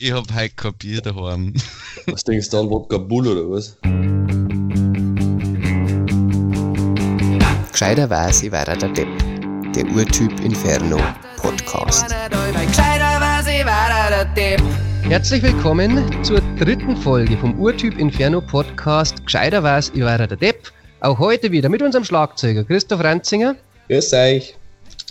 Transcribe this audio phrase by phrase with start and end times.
[0.00, 1.52] Ich hab heute kein Bier daheim.
[2.06, 3.76] Was denkst du an, Wodka Bull oder was?
[7.72, 9.08] Gescheiter weiß, ich war der Depp.
[9.74, 10.98] Der Urtyp Inferno
[11.36, 12.14] Podcast.
[15.02, 19.24] Herzlich willkommen zur dritten Folge vom Urtyp Inferno Podcast.
[19.24, 20.70] Gescheiter weiß, ich war der Depp.
[21.00, 23.56] Auch heute wieder mit unserem Schlagzeuger Christoph Ranzinger,
[23.88, 24.56] Grüß euch.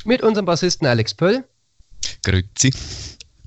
[0.06, 1.44] mit unserem Bassisten Alex Pöll
[2.24, 2.72] Grüezi.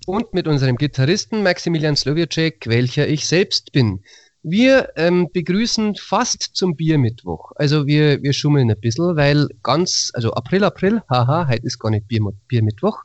[0.07, 4.03] Und mit unserem Gitarristen Maximilian Slowiacek, welcher ich selbst bin.
[4.43, 7.53] Wir ähm, begrüßen fast zum Biermittwoch.
[7.57, 11.91] Also wir, wir schummeln ein bisschen, weil ganz, also April, April, haha, heute ist gar
[11.91, 13.03] nicht Bier, Biermittwoch.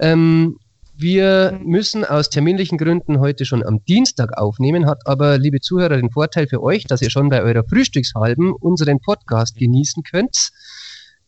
[0.00, 0.58] Ähm,
[0.96, 6.10] wir müssen aus terminlichen Gründen heute schon am Dienstag aufnehmen, hat aber, liebe Zuhörer, den
[6.10, 10.50] Vorteil für euch, dass ihr schon bei eurer Frühstückshalben unseren Podcast genießen könnt.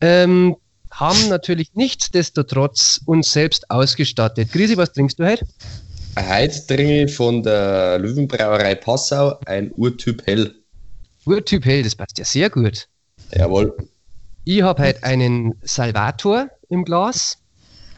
[0.00, 0.56] Ähm,
[0.96, 4.50] haben natürlich nichtsdestotrotz uns selbst ausgestattet.
[4.50, 5.46] Grisi, was trinkst du heute?
[6.18, 10.54] Heute trinke ich von der Löwenbrauerei Passau ein Urtyp Hell.
[11.26, 12.88] Urtyp hell, das passt ja sehr gut.
[13.32, 13.76] Jawohl.
[14.44, 17.38] Ich habe heute einen Salvator im Glas.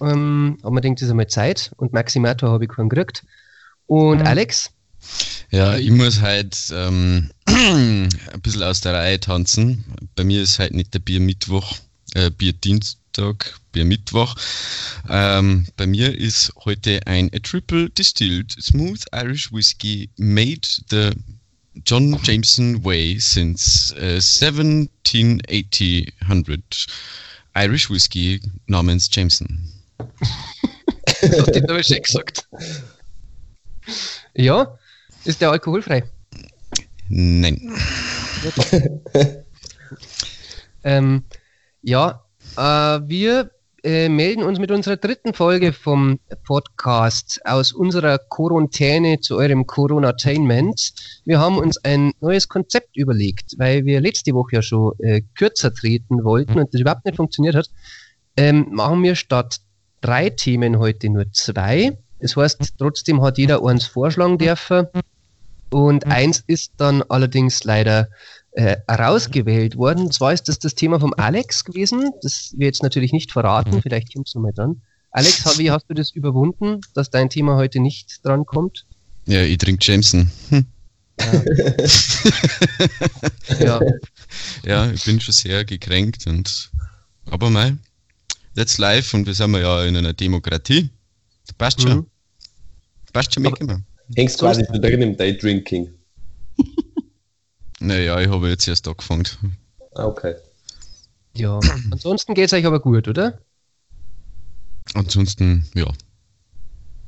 [0.00, 1.70] Ähm, aber man denkt, das ist einmal Zeit.
[1.76, 3.24] Und Maximator habe ich keinen gekriegt.
[3.86, 4.70] Und Alex,
[5.50, 8.08] Ja, ich muss halt ähm, ein
[8.42, 9.84] bisschen aus der Reihe tanzen.
[10.16, 11.74] Bei mir ist halt nicht der Biermittwoch,
[12.18, 14.34] äh, Bierdienstag, Biermittwoch.
[15.08, 21.12] Ähm, bei mir ist heute ein a Triple Distilled Smooth Irish Whiskey made the
[21.84, 26.12] John Jameson way since äh, 1780
[27.54, 29.72] Irish Whiskey namens Jameson.
[29.98, 32.48] hast du aber schon gesagt.
[34.34, 34.78] Ja,
[35.24, 36.02] ist der alkoholfrei?
[37.08, 37.72] Nein.
[40.84, 41.24] Ähm,
[41.82, 42.24] ja,
[42.56, 43.50] äh, wir
[43.84, 50.92] äh, melden uns mit unserer dritten Folge vom Podcast aus unserer Quarantäne zu eurem Coronatainment.
[51.24, 55.72] Wir haben uns ein neues Konzept überlegt, weil wir letzte Woche ja schon äh, kürzer
[55.72, 57.70] treten wollten und das überhaupt nicht funktioniert hat.
[58.36, 59.58] Ähm, machen wir statt
[60.00, 61.96] drei Themen heute nur zwei.
[62.20, 64.88] Das heißt, trotzdem hat jeder eins vorschlagen dürfen.
[65.70, 68.08] Und eins ist dann allerdings leider
[68.58, 70.06] äh, herausgewählt worden.
[70.06, 72.10] Und zwar ist das das Thema vom Alex gewesen.
[72.22, 73.80] Das wir jetzt natürlich nicht verraten.
[73.82, 74.82] Vielleicht kommst du mal dran.
[75.12, 78.84] Alex, wie hast du das überwunden, dass dein Thema heute nicht dran kommt?
[79.26, 80.30] Ja, ich trinke Jameson.
[80.50, 80.66] Hm.
[83.60, 83.80] Ja,
[84.64, 86.70] Ja, ich bin schon sehr gekränkt und
[87.30, 87.76] aber mal,
[88.56, 90.90] that's live und wir sind ja in einer Demokratie.
[91.46, 91.96] Das passt schon.
[91.96, 92.06] Mhm.
[93.12, 93.82] Passt schon mitgemacht.
[94.16, 95.88] Hängst quasi so drin im Daydrinking.
[97.80, 99.24] Naja, ich habe jetzt erst angefangen.
[99.94, 100.34] Ah, okay.
[101.36, 101.58] ja.
[101.90, 103.38] Ansonsten geht es euch aber gut, oder?
[104.94, 105.90] Ansonsten, ja.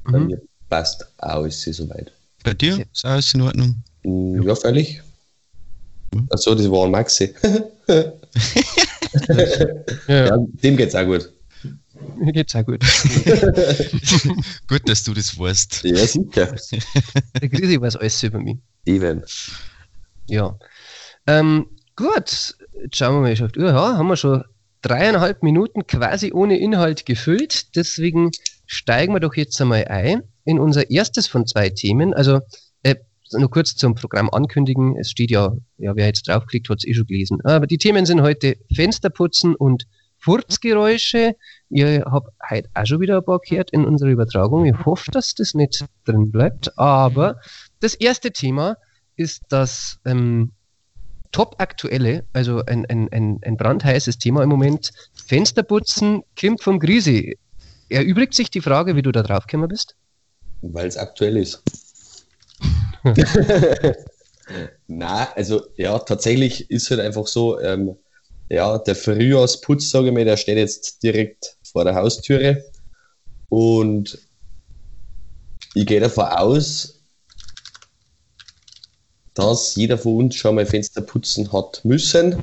[0.04, 0.26] Bei Mhm.
[0.26, 2.12] mir passt alles soweit.
[2.44, 3.82] Bei dir ist alles in Ordnung?
[4.02, 5.02] Mm, Ja, völlig.
[6.14, 6.26] Hm.
[6.30, 7.34] Achso, das war ein Maxi.
[10.06, 11.32] Ja, Ja, dem geht's auch gut.
[12.16, 12.80] mir geht's auch gut.
[14.68, 15.82] Gut, dass du das weißt.
[15.84, 16.54] Ja, sicher.
[17.40, 18.58] Der Grisi weiß alles über mich.
[18.86, 19.22] Eben.
[20.26, 20.58] Ja.
[21.26, 23.40] Ähm, gut, jetzt schauen wir mal, ich.
[23.56, 24.44] Ja, haben wir schon
[24.82, 27.76] dreieinhalb Minuten quasi ohne Inhalt gefüllt.
[27.76, 28.30] Deswegen
[28.66, 32.14] steigen wir doch jetzt einmal ein in unser erstes von zwei Themen.
[32.14, 32.40] Also
[32.82, 32.96] äh,
[33.32, 34.96] nur kurz zum Programm ankündigen.
[34.96, 37.40] Es steht ja, ja wer jetzt draufklickt, hat es eh schon gelesen.
[37.44, 39.86] Aber die Themen sind heute Fensterputzen und
[40.18, 41.34] Furzgeräusche.
[41.70, 44.66] Ihr habt heute auch schon wieder ein paar gehört in unserer Übertragung.
[44.66, 46.78] Ich hoffe, dass das nicht drin bleibt.
[46.78, 47.40] Aber
[47.80, 48.76] das erste Thema
[49.20, 50.52] ist das ähm,
[51.30, 54.90] top aktuelle, also ein, ein, ein, ein brandheißes Thema im Moment.
[55.26, 57.38] Fensterputzen, Kim vom Grisi.
[57.90, 59.94] Erübrigt sich die Frage, wie du da drauf gekommen bist?
[60.62, 61.62] Weil es aktuell ist.
[64.86, 67.96] Na, also ja, tatsächlich ist halt einfach so, ähm,
[68.48, 72.64] ja, der Frühjahrsputz, sage ich mal, der steht jetzt direkt vor der Haustüre.
[73.48, 74.18] Und
[75.74, 76.99] ich gehe davon aus,
[79.40, 82.42] dass jeder von uns schon mal Fenster putzen hat müssen.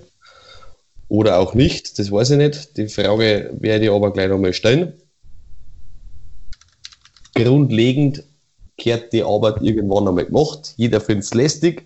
[1.10, 2.76] Oder auch nicht, das weiß ich nicht.
[2.78, 4.94] Die Frage werde ich aber gleich nochmal stellen.
[7.34, 8.24] Grundlegend
[8.78, 10.74] kehrt die Arbeit irgendwann einmal gemacht.
[10.76, 11.86] Jeder findet es lästig.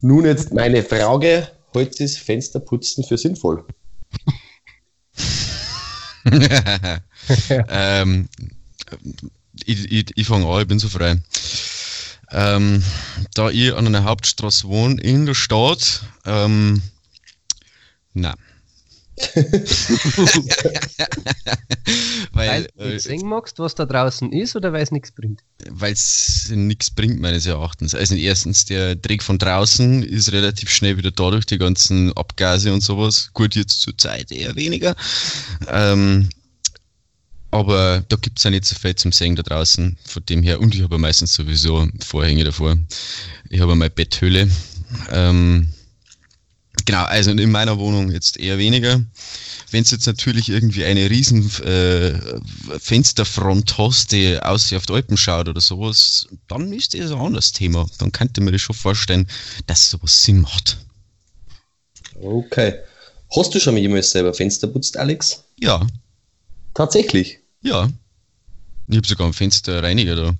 [0.00, 3.64] Nun jetzt meine Frage: Heute ist Fensterputzen für sinnvoll?
[7.68, 8.28] ähm,
[9.64, 11.16] ich ich, ich fange an, ich bin so frei.
[12.32, 12.82] Ähm,
[13.34, 16.82] da ich an einer Hauptstraße wohne in der Stadt, ähm,
[18.14, 18.34] na,
[22.32, 25.42] Weil du weil nicht sehen magst, was da draußen ist oder weil es nichts bringt?
[25.80, 27.94] es nichts bringt, meines Erachtens.
[27.94, 32.72] Also erstens, der Dreck von draußen ist relativ schnell wieder da durch die ganzen Abgase
[32.72, 33.30] und sowas.
[33.34, 34.96] Gut, jetzt zur Zeit eher weniger.
[35.68, 36.28] Ähm,
[37.52, 39.96] aber da gibt es ja nicht so viel zum Sehen da draußen.
[40.04, 42.76] Von dem her, und ich habe meistens sowieso Vorhänge davor.
[43.50, 44.50] Ich habe meine Betthöhle.
[45.10, 45.68] Ähm,
[46.86, 49.02] genau, also in meiner Wohnung jetzt eher weniger.
[49.70, 52.18] Wenn du jetzt natürlich irgendwie eine riesen äh,
[52.78, 57.52] Fensterfront hast, die aus auf die Alpen schaut oder sowas, dann ist das ein anderes
[57.52, 57.86] Thema.
[57.98, 59.28] Dann könnte man das schon vorstellen,
[59.66, 60.78] dass sowas Sinn macht.
[62.20, 62.74] Okay.
[63.34, 65.44] Hast du schon mal jemals selber Fenster putzt, Alex?
[65.58, 65.86] Ja,
[66.74, 67.40] Tatsächlich.
[67.62, 67.88] Ja.
[68.88, 70.34] Ich habe sogar einen Fensterreiniger da.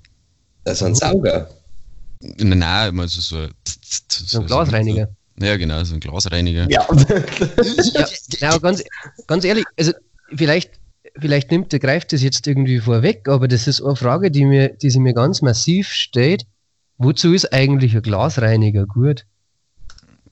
[0.65, 1.49] Also ein Sauger.
[2.19, 3.47] Nein, nein, also so,
[4.09, 5.09] So ein Glasreiniger.
[5.39, 6.69] Ja, genau, so ein Glasreiniger.
[6.69, 6.87] Ja.
[8.39, 8.83] Ja, aber ganz,
[9.27, 9.93] ganz ehrlich, also
[10.35, 10.71] vielleicht,
[11.19, 14.69] vielleicht nimmt der greift das jetzt irgendwie vorweg, aber das ist eine Frage, die mir,
[14.69, 16.45] die sich mir ganz massiv stellt.
[16.97, 19.25] Wozu ist eigentlich ein Glasreiniger gut?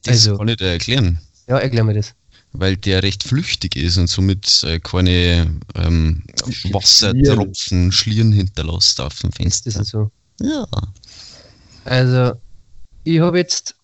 [0.03, 1.19] Das Also- kann ich dir erklären.
[1.47, 2.13] Ja, erklär mir das.
[2.53, 6.23] Weil der recht flüchtig ist und somit äh, keine ähm,
[6.71, 9.81] Wassertropfen, Schlieren hinterlässt auf dem Das Fenster.
[9.81, 10.11] ist so.
[10.41, 10.65] Ja.
[11.85, 12.33] Also,
[13.03, 13.75] ich habe jetzt,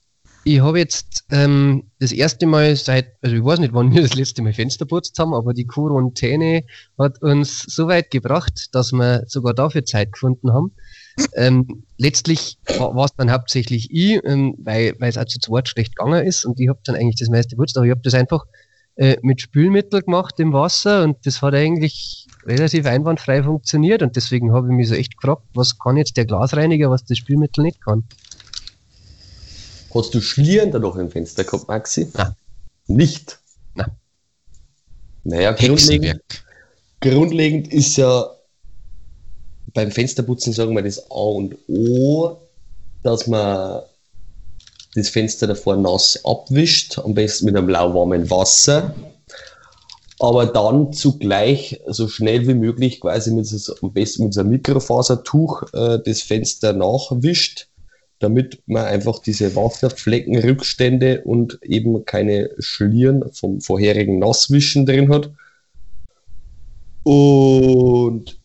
[0.43, 4.15] ich habe jetzt ähm, das erste Mal seit, also ich weiß nicht, wann wir das
[4.15, 6.63] letzte Mal Fenster putzt haben, aber die Quarantäne
[6.97, 10.71] hat uns so weit gebracht, dass wir sogar dafür Zeit gefunden haben.
[11.35, 15.95] Ähm, letztlich war es dann hauptsächlich ich, ähm, weil weil es auch zu zweit schlecht
[15.95, 18.45] gegangen ist und ich habe dann eigentlich das meiste putzt, aber ich habe das einfach
[18.97, 24.53] äh, mit Spülmittel gemacht im Wasser und das hat eigentlich relativ einwandfrei funktioniert und deswegen
[24.53, 27.83] habe ich mich so echt gefragt, was kann jetzt der Glasreiniger, was das Spülmittel nicht
[27.83, 28.03] kann.
[29.93, 32.11] Hast du Schlieren da noch im Fenster gehabt, Maxi?
[32.13, 32.35] Nein.
[32.87, 33.39] Nicht?
[33.75, 33.91] Nein.
[35.23, 36.21] Naja, grundlegend,
[37.01, 38.36] grundlegend ist ja
[39.77, 42.35] beim Fensterputzen, sagen wir, das A und O,
[43.03, 43.83] dass man
[44.95, 48.95] das Fenster davor nass abwischt, am besten mit einem lauwarmen Wasser,
[50.17, 54.49] aber dann zugleich so schnell wie möglich quasi mit so, am besten mit so einem
[54.49, 57.67] Mikrofasertuch äh, das Fenster nachwischt,
[58.17, 65.29] damit man einfach diese Wasserflecken, Rückstände und eben keine Schlieren vom vorherigen Nasswischen drin hat.
[67.03, 68.39] Und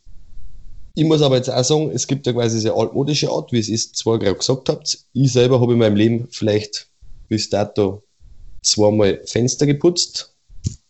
[0.94, 3.68] ich muss aber jetzt auch sagen, es gibt ja quasi diese altmodische Art, wie es
[3.68, 4.98] ist, zwar gerade gesagt habt.
[5.12, 6.88] Ich selber habe in meinem Leben vielleicht
[7.28, 8.02] bis dato
[8.62, 10.34] zweimal Fenster geputzt.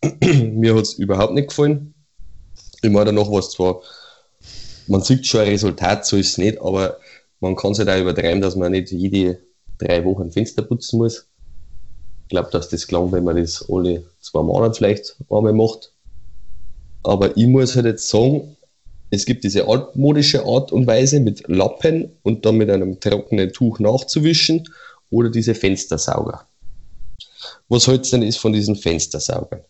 [0.21, 1.93] Mir hat es überhaupt nicht gefallen.
[2.81, 3.81] Ich meine, danach war zwar,
[4.87, 6.97] man sieht schon ein Resultat, so ist es nicht, aber
[7.39, 9.39] man kann es halt auch übertreiben, dass man nicht jede
[9.77, 11.27] drei Wochen Fenster putzen muss.
[12.23, 15.93] Ich glaube, dass das gelangt, wenn man das alle zwei Monate vielleicht einmal macht.
[17.03, 18.57] Aber ich muss halt jetzt sagen,
[19.13, 23.79] es gibt diese altmodische Art und Weise mit Lappen und dann mit einem trockenen Tuch
[23.79, 24.67] nachzuwischen
[25.11, 26.47] oder diese Fenstersauger.
[27.69, 29.61] Was hältst du denn ist von diesen Fenstersaugern?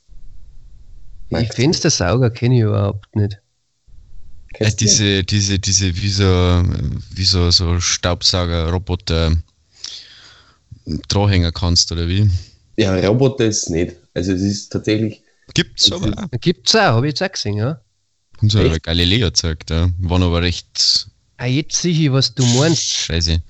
[1.31, 3.39] Die Fenstersauger kenne ich überhaupt nicht.
[4.59, 6.23] Äh, diese, diese, diese, wie so,
[7.15, 9.33] wie so, so Staubsauger-Roboter
[11.07, 12.29] Dranhänger kannst, oder wie?
[12.77, 13.95] Ja, Roboter ist es nicht.
[14.13, 15.23] Also es ist tatsächlich,
[15.53, 16.41] Gibt's aber ist-.
[16.41, 17.81] Gibt's auch, habe ich jetzt auch gesehen, ja.
[18.43, 18.79] Haben sie aber?
[18.79, 19.89] Galileo gezeigt, ja.
[19.99, 21.07] Waren aber recht
[21.37, 22.83] Ah, jetzt sehe ich, was du meinst.
[22.83, 23.41] scheiße.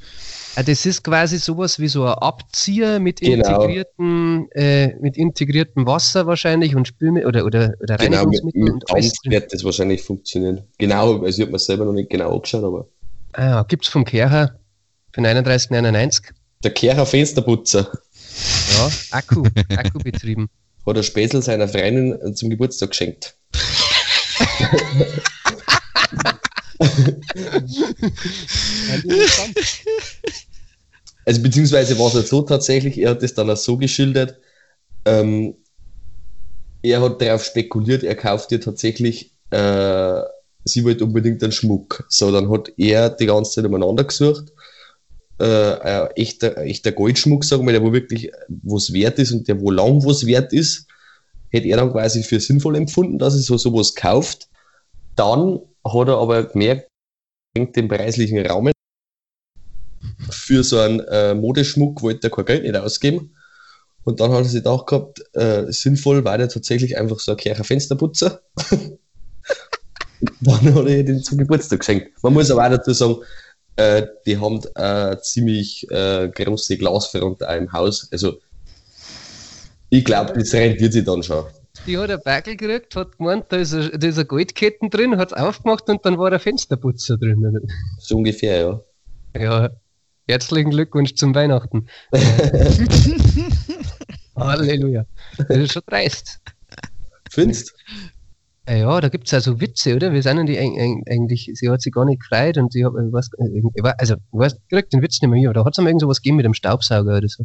[0.56, 3.44] Ah, das ist quasi sowas wie so ein Abzieher mit Genau.
[3.50, 8.84] integriertem, äh, mit integriertem Wasser wahrscheinlich und Spülmittel oder, oder, oder genau mit, Reinigungsmittel mit
[8.90, 9.32] drin.
[9.32, 10.62] wird das wahrscheinlich funktionieren.
[10.78, 12.88] Genau, also ich habe mir selber noch nicht genau angeschaut, aber
[13.34, 14.60] Ah, ja, gibt's vom Kercher
[15.12, 16.22] für 39,99.
[16.64, 17.92] der Kehrer Fensterputzer
[18.78, 19.44] Ja, Akku,
[19.76, 20.50] Akku betrieben.
[20.86, 23.36] hat ein Späßel seiner Freundin zum Geburtstag geschenkt.
[31.26, 34.38] Also beziehungsweise war es halt so tatsächlich, er hat es dann auch so geschildert,
[35.06, 35.56] ähm,
[36.82, 40.22] er hat darauf spekuliert, er kauft ihr tatsächlich, äh,
[40.66, 42.06] sie wollte unbedingt einen Schmuck.
[42.10, 44.52] So, dann hat er die ganze Zeit umeinander gesucht,
[45.40, 49.62] äh, ein echter, echter Goldschmuck, sagen wir, der wo wirklich was wert ist und der
[49.62, 50.88] wo lang was wert ist,
[51.54, 54.50] hätte er dann quasi für sinnvoll empfunden, dass er so sowas kauft.
[55.16, 56.90] Dann hat er aber gemerkt,
[57.56, 58.74] den preislichen Rahmen
[60.30, 63.36] für so einen äh, Modeschmuck wollte er kein Geld nicht ausgeben.
[64.04, 67.38] Und dann hat er sich gedacht gehabt, äh, sinnvoll war der tatsächlich einfach so ein
[67.38, 68.42] Kircher Fensterputzer.
[70.42, 72.12] dann hat er den zum Geburtstag geschenkt.
[72.22, 73.18] Man muss aber auch dazu sagen,
[73.76, 78.10] äh, die haben äh, ziemlich äh, große Glasfront auch im Haus.
[78.12, 78.40] Also
[79.98, 81.46] ich glaube, das rentiert sich dann schon.
[81.86, 85.18] die hat ein Backel gekriegt, hat gemeint, da ist, ein, da ist eine Goldketten drin,
[85.18, 87.60] hat es aufgemacht und dann war ein Fensterputzer drin.
[88.00, 88.82] So ungefähr,
[89.36, 89.40] ja.
[89.40, 89.70] Ja,
[90.28, 91.88] herzlichen Glückwunsch zum Weihnachten.
[94.36, 95.06] Halleluja.
[95.38, 96.40] Das ist schon dreist.
[97.30, 97.74] Findest
[98.68, 100.12] Ja, ja, da gibt es also Witze, oder?
[100.14, 103.30] Wir sind die eig- eigentlich, sie hat sich gar nicht gefreut und ich habe, was,
[103.54, 105.74] ich weiß, also, ich weiß, ich krieg den Witz nicht mehr hier, aber da hat
[105.74, 107.44] es einmal irgend sowas gegeben mit dem Staubsauger oder so.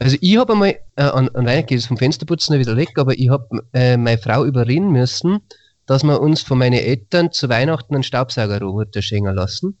[0.00, 3.28] Also, ich habe einmal, äh, an, an Weihnachten es vom Fensterputzen wieder weg, aber ich
[3.28, 5.40] habe äh, meine Frau überreden müssen,
[5.84, 9.76] dass wir uns von meinen Eltern zu Weihnachten einen Staubsaugerroboter schenken lassen.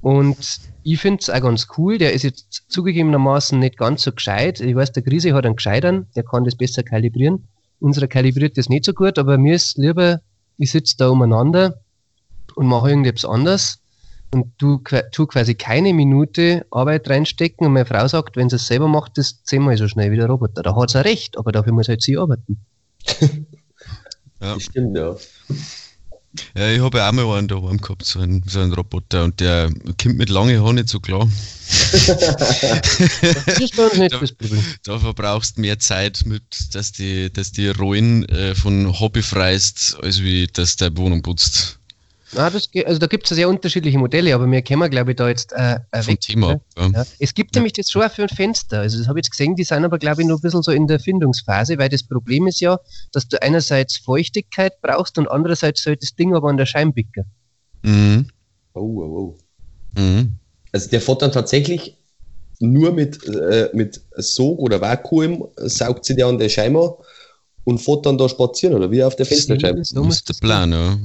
[0.00, 4.60] Und ich finde es auch ganz cool, der ist jetzt zugegebenermaßen nicht ganz so gescheit.
[4.60, 7.48] Ich weiß, der Krise hat einen gescheitern, der kann das besser kalibrieren.
[7.80, 10.20] Unserer kalibriert das nicht so gut, aber mir ist lieber,
[10.56, 11.80] ich sitze da umeinander
[12.54, 13.81] und mache irgendetwas anderes
[14.32, 18.66] und du tu quasi keine Minute Arbeit reinstecken und meine Frau sagt, wenn sie es
[18.66, 20.62] selber macht, ist zehnmal so schnell wie der Roboter.
[20.62, 22.58] Da hat sie recht, aber dafür muss halt sie arbeiten.
[24.42, 24.54] Ja.
[24.54, 25.14] Das stimmt, ja.
[26.56, 29.38] Ja, ich habe ja auch mal einen daheim gehabt, so einen, so einen Roboter, und
[29.38, 29.70] der
[30.02, 31.28] kommt mit langen Haaren nicht so klar.
[31.92, 33.78] Das ist nicht
[34.12, 34.64] das Problem.
[34.82, 40.22] Da verbrauchst mehr Zeit, mit, dass die, dass die Rollen äh, von Hobby freist, als
[40.22, 41.78] wie dass der Wohnung putzt.
[42.34, 45.28] Ah, das, also da gibt es sehr unterschiedliche Modelle, aber wir können, glaube ich, da
[45.28, 46.20] jetzt äh, äh, weg.
[46.20, 46.52] Thema.
[46.52, 46.88] ab, Ja.
[46.88, 47.04] Ja.
[47.18, 48.80] Es gibt nämlich das schon auch für ein Fenster.
[48.80, 50.72] Also das habe ich jetzt gesehen, die sind aber, glaube ich, noch ein bisschen so
[50.72, 52.78] in der Erfindungsphase, weil das Problem ist ja,
[53.12, 57.24] dass du einerseits Feuchtigkeit brauchst und andererseits soll das Ding aber an der Scheibenbicker.
[57.82, 58.28] Mhm.
[58.74, 59.36] Oh, oh,
[59.96, 60.00] oh.
[60.00, 60.32] Mhm.
[60.72, 61.98] Also der fährt dann tatsächlich
[62.60, 66.96] nur mit, äh, mit Sog oder Vakuum, saugt sie der an der Scheibe
[67.64, 69.84] und fährt dann da spazieren, oder wie auf der Fensterscheibe?
[69.84, 70.98] So Das ist der Plan, ja.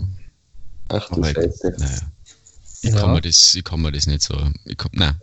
[0.89, 1.75] Ach du Aber ich, Scheiße.
[1.77, 1.99] naja.
[2.81, 2.99] ich, Ja.
[2.99, 4.35] kann mir das, ich kann mir das nicht so.
[4.65, 5.15] Ich kann, nein.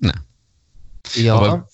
[0.00, 0.20] Nein.
[1.14, 1.68] Ja, Aber-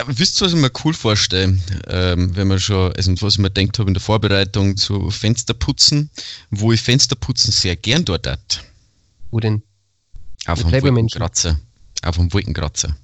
[0.00, 3.38] Aber wisst ihr, was ich mir cool vorstelle, ähm, wenn man schon, also was ich
[3.38, 6.10] mir gedacht habe in der Vorbereitung zu Fensterputzen,
[6.50, 8.64] wo ich Fensterputzen sehr gern dort hat.
[9.30, 9.62] wo denn?
[10.46, 11.20] Auf Lebermenschen.
[11.20, 11.58] Wolkenkratzer.
[12.02, 12.96] Auf einem Wolkenkratzer.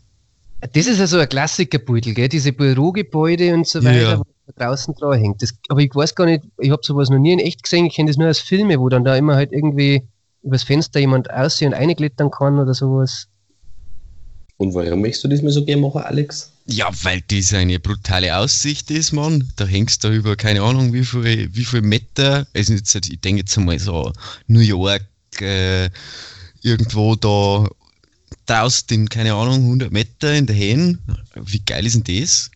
[0.73, 2.28] Das ist ja so ein Klassikerbeutel, gell?
[2.28, 4.18] Diese Bürogebäude und so weiter, Ja.
[4.18, 4.25] wo
[4.57, 5.42] da draußen dran hängt.
[5.42, 7.95] Das, aber ich weiß gar nicht, ich habe sowas noch nie in echt gesehen, ich
[7.95, 10.02] kenne das nur aus Filmen, wo dann da immer halt irgendwie
[10.42, 13.28] übers Fenster jemand aussehen und einklettern kann oder sowas.
[14.57, 16.52] Und warum möchtest du das mir so gerne machen, Alex?
[16.66, 19.50] Ja, weil das eine brutale Aussicht ist, Mann.
[19.57, 22.47] Da hängst du über keine Ahnung wie viel, wie viel Meter.
[22.54, 24.12] Also jetzt, ich denke jetzt einmal so
[24.49, 25.02] New York,
[25.40, 25.88] äh,
[26.61, 27.69] irgendwo da
[28.45, 30.99] draußen in, keine Ahnung, 100 Meter in der Hähn.
[31.35, 32.50] Wie geil ist denn das?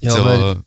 [0.00, 0.62] Ja, weil,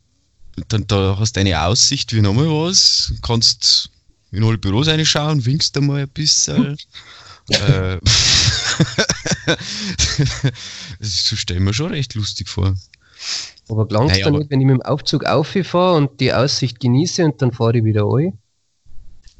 [0.68, 3.12] dann, da hast du eine Aussicht wie nochmal was.
[3.22, 3.90] Kannst
[4.32, 6.76] in alle Büros reinschauen, winkst einmal ein bisschen.
[7.48, 7.98] äh,
[10.98, 12.74] das stelle ich mir schon recht lustig vor.
[13.68, 17.24] aber gelangt Naja, dann nicht, wenn ich mit dem Aufzug auffahre und die Aussicht genieße
[17.24, 18.38] und dann fahre ich wieder ein?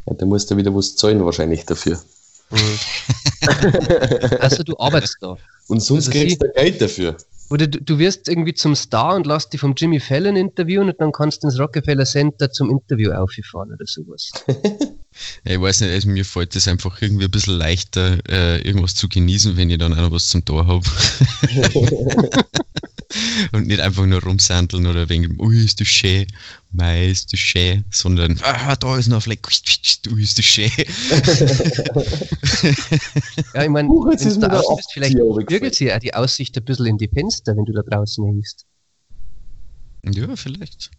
[0.07, 2.01] Ja, da musst du wieder was zahlen wahrscheinlich dafür.
[4.41, 5.37] Also du arbeitest da.
[5.69, 7.17] Und sonst Also kriegst du Geld dafür.
[7.49, 11.01] Oder du, du wirst irgendwie zum Star und lässt dich vom Jimmy Fallon interviewen und
[11.01, 14.33] dann kannst du ins Rockefeller Center zum Interview auffahren oder sowas.
[15.45, 18.95] Ja, ich weiß nicht, also mir fällt es einfach irgendwie ein bisschen leichter, äh, irgendwas
[18.95, 20.85] zu genießen, wenn ich dann auch noch was zum Tor habe.
[23.53, 26.27] Und nicht einfach nur rumsandeln oder wegen, ui, ist das schön,
[26.73, 29.47] mei, ist das schön, sondern, ah, da ist noch ein Fleck,
[30.11, 30.71] ui, ist das schön.
[33.55, 36.57] Ja, ich meine, jetzt wenn ist du da bist, vielleicht spiegelt sich ja die Aussicht
[36.57, 38.67] ein bisschen in die Fenster, wenn du da draußen hängst.
[40.05, 40.91] Ja, vielleicht.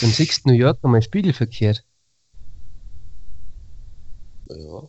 [0.00, 1.84] Dann siehst du New York einmal spiegelverkehrt.
[4.48, 4.88] Ja.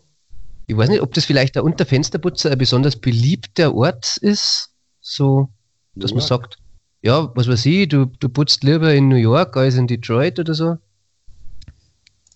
[0.68, 4.75] Ich weiß nicht, ob das vielleicht der Unterfensterputzer ein besonders beliebter Ort ist,
[5.06, 5.50] so,
[5.94, 6.58] dass man sagt,
[7.04, 10.54] ja, was weiß ich, du, du putzt lieber in New York als in Detroit oder
[10.56, 10.78] so.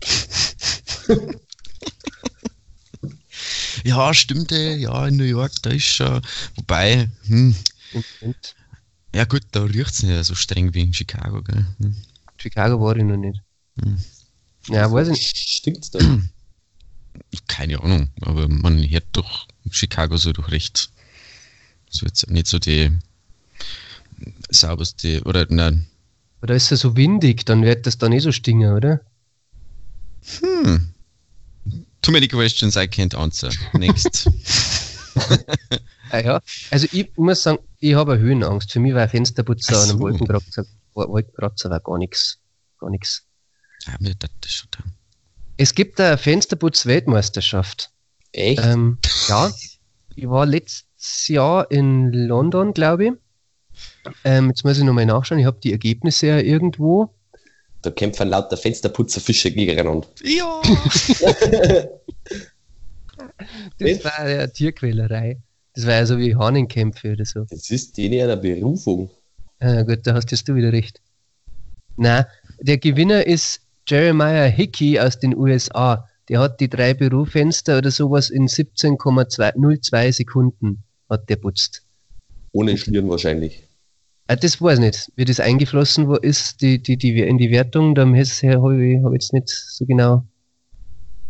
[3.85, 6.21] Ja, stimmt, ey, ja, in New York, da ist schon,
[6.55, 7.55] wobei, hm,
[7.93, 8.55] Im Moment.
[9.15, 11.65] ja gut, da riecht es nicht so streng wie in Chicago, gell.
[11.79, 11.95] Hm.
[12.37, 13.41] Chicago war ich noch nicht.
[13.81, 13.97] Hm.
[14.67, 15.37] Ja, weiß ich nicht.
[15.37, 15.99] Stinkt's da?
[17.47, 20.89] Keine Ahnung, aber man hört doch Chicago so doch recht.
[21.91, 22.91] Das wird nicht so die
[24.49, 25.87] sauberste, oder nein,
[26.41, 29.01] Oder ist es so windig, dann wird das da nicht so stingen, oder?
[30.41, 30.93] hm.
[32.01, 33.49] Too many questions I can't answer.
[33.73, 34.29] Next.
[36.11, 36.41] Ah, ja.
[36.71, 38.71] Also ich muss sagen, ich habe eine Höhenangst.
[38.71, 40.03] Für mich war ein Fensterputzer Ach an einem so.
[40.03, 42.39] Wolkenkratzer, Wolkenkratzer war gar nichts.
[42.79, 43.25] Gar nichts.
[43.85, 44.83] ja, mir das ist schon da.
[45.57, 47.91] Es gibt eine Fensterputz-Weltmeisterschaft.
[48.31, 48.63] Echt?
[48.63, 49.51] Ähm, ja,
[50.15, 50.45] ich war
[50.99, 53.11] letztes Jahr in London, glaube ich.
[54.25, 57.13] Ähm, jetzt muss ich nochmal nachschauen, ich habe die Ergebnisse ja irgendwo.
[57.81, 60.07] Da kämpfen lauter Fensterputzerfische gegeneinander.
[60.23, 60.61] Ja!
[63.77, 65.37] Das war ja Tierquälerei.
[65.73, 67.45] Das war ja so wie Hahnenkämpfe oder so.
[67.49, 69.09] Das ist denen eine Berufung.
[69.59, 71.01] Ah, gut, da hast jetzt du wieder recht.
[71.95, 72.27] Na,
[72.59, 76.07] der Gewinner ist Jeremiah Hickey aus den USA.
[76.27, 81.85] Der hat die drei Bürofenster oder sowas in 17,02 Sekunden hat der putzt.
[82.51, 83.63] Ohne Schlieren wahrscheinlich.
[84.27, 87.95] Ah, das weiß ich nicht, wie das eingeflossen ist, die, die, die, in die Wertung,
[87.95, 90.23] da habe ich, hab ich jetzt nicht so genau.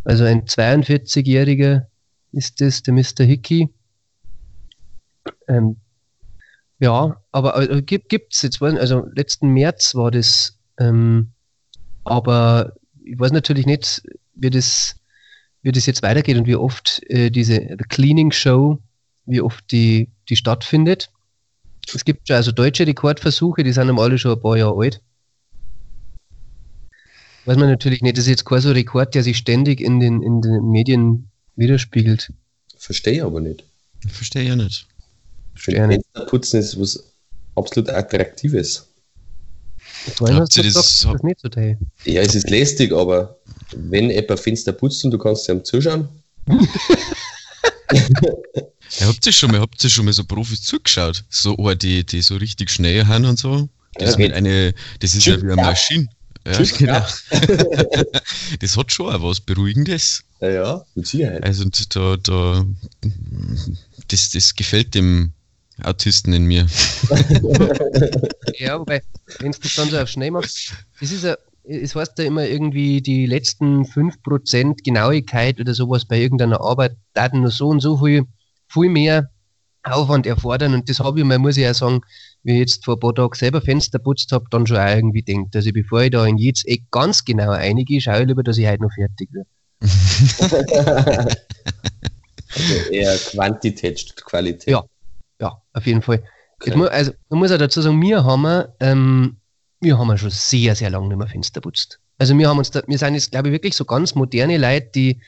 [0.03, 1.86] Also ein 42-Jähriger
[2.31, 3.24] ist das, der Mr.
[3.24, 3.69] Hickey.
[5.48, 5.77] Ähm,
[6.79, 11.31] ja, aber also, gibt es jetzt, also letzten März war das, ähm,
[12.03, 14.01] aber ich weiß natürlich nicht,
[14.36, 14.95] wie das,
[15.62, 17.59] wie das jetzt weitergeht und wie oft äh, diese
[17.89, 18.79] Cleaning Show,
[19.29, 21.12] wie oft die, die stattfindet.
[21.93, 25.01] Es gibt schon also deutsche Rekordversuche, die sind alle schon ein paar Jahre alt.
[27.45, 30.21] Weiß man natürlich nicht, das ist jetzt kein so Rekord, der sich ständig in den,
[30.21, 32.33] in den Medien widerspiegelt.
[32.77, 33.63] Verstehe aber nicht.
[34.07, 34.88] Verstehe ich ja nicht.
[35.53, 36.03] Verstehe nicht.
[36.27, 37.03] Putzen ist was
[37.55, 38.88] absolut Attraktives.
[40.15, 41.77] Vorhin hast du gesagt, das, das nicht so teil.
[42.05, 43.38] Ja, es ist lästig, aber
[43.75, 46.07] wenn jemand Fenster putzt und du kannst ihm zuschauen.
[48.98, 51.24] ja, habt ihr schon mal, habt ihr schon mal so Profis zugeschaut?
[51.29, 53.69] So, oh, die, die so richtig schnell haben und so.
[53.96, 56.08] Das, ja, eine, das ist ja wie eine Maschine.
[56.48, 57.05] Ja, genau.
[58.60, 60.24] das hat schon auch was Beruhigendes.
[60.41, 61.43] Ja, ja, mit Sicherheit.
[61.43, 62.65] Also da, da
[64.08, 65.34] das, das gefällt dem
[65.84, 66.65] Autisten in mir.
[68.58, 69.01] ja, wobei,
[69.39, 72.46] wenn du das dann so auf Schnee machst, das ist ja, es heißt ja immer
[72.46, 77.98] irgendwie die letzten 5% Genauigkeit oder sowas bei irgendeiner Arbeit, da nur so und so
[77.98, 78.25] viel,
[78.69, 79.29] viel mehr
[79.83, 82.01] Aufwand erfordern und das habe ich mal, muss ich ja sagen,
[82.43, 85.23] wie ich jetzt vor ein paar Tagen selber Fenster putzt habe, dann schon auch irgendwie
[85.23, 85.55] denkt.
[85.55, 88.67] Also bevor ich da in jedes Eck ganz genau einige, schaue ich lieber, dass ich
[88.67, 89.49] heute noch fertig werde.
[92.55, 94.69] also eher Quantität statt Qualität.
[94.69, 94.83] Ja,
[95.39, 96.23] ja, auf jeden Fall.
[96.62, 96.75] Okay.
[96.75, 99.38] Muss, also, man muss auch dazu sagen, wir haben, ähm,
[99.79, 101.99] wir haben schon sehr, sehr lange nicht mehr Fenster putzt.
[102.17, 104.89] Also wir haben uns da, wir sind jetzt, glaube ich, wirklich so ganz moderne Leute,
[104.93, 105.21] die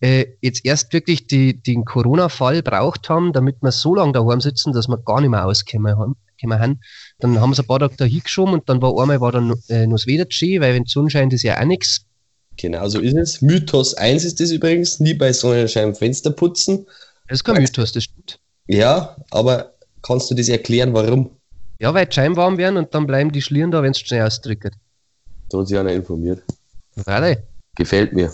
[0.00, 4.72] äh, jetzt erst wirklich die, den Corona-Fall braucht haben, damit wir so lange daheim sitzen,
[4.72, 6.16] dass wir gar nicht mehr auskommen haben.
[6.50, 6.80] haben.
[7.18, 9.86] Dann haben sie ein paar Tage da hingeschoben und dann war einmal war dann äh,
[9.86, 12.04] noch das Wetter schön, weil wenn die Sonne scheint, ist ja auch nichts.
[12.58, 13.42] Genau so ist es.
[13.42, 16.86] Mythos 1 ist das übrigens, nie bei Sonnenschein Fenster putzen.
[17.28, 18.38] Das ist kein Mythos, das stimmt.
[18.66, 21.30] Ja, aber kannst du das erklären, warum?
[21.78, 24.22] Ja, weil die Scheiben warm werden und dann bleiben die Schlieren da, wenn es schnell
[24.22, 24.74] ausdrückt.
[25.50, 26.42] Da hat sich einer informiert.
[27.04, 27.42] Warte.
[27.74, 28.32] Gefällt mir.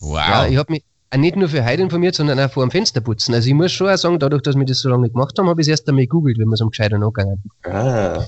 [0.00, 0.16] Wow.
[0.16, 0.84] Ja, ich habe mich
[1.16, 3.34] nicht nur für heute informiert, sondern auch vor dem Fenster putzen.
[3.34, 5.48] Also ich muss schon auch sagen, dadurch, dass wir das so lange nicht gemacht haben,
[5.48, 8.26] habe ich es erst einmal gegoogelt, wenn wir es am gescheiter nachgegangen Ah.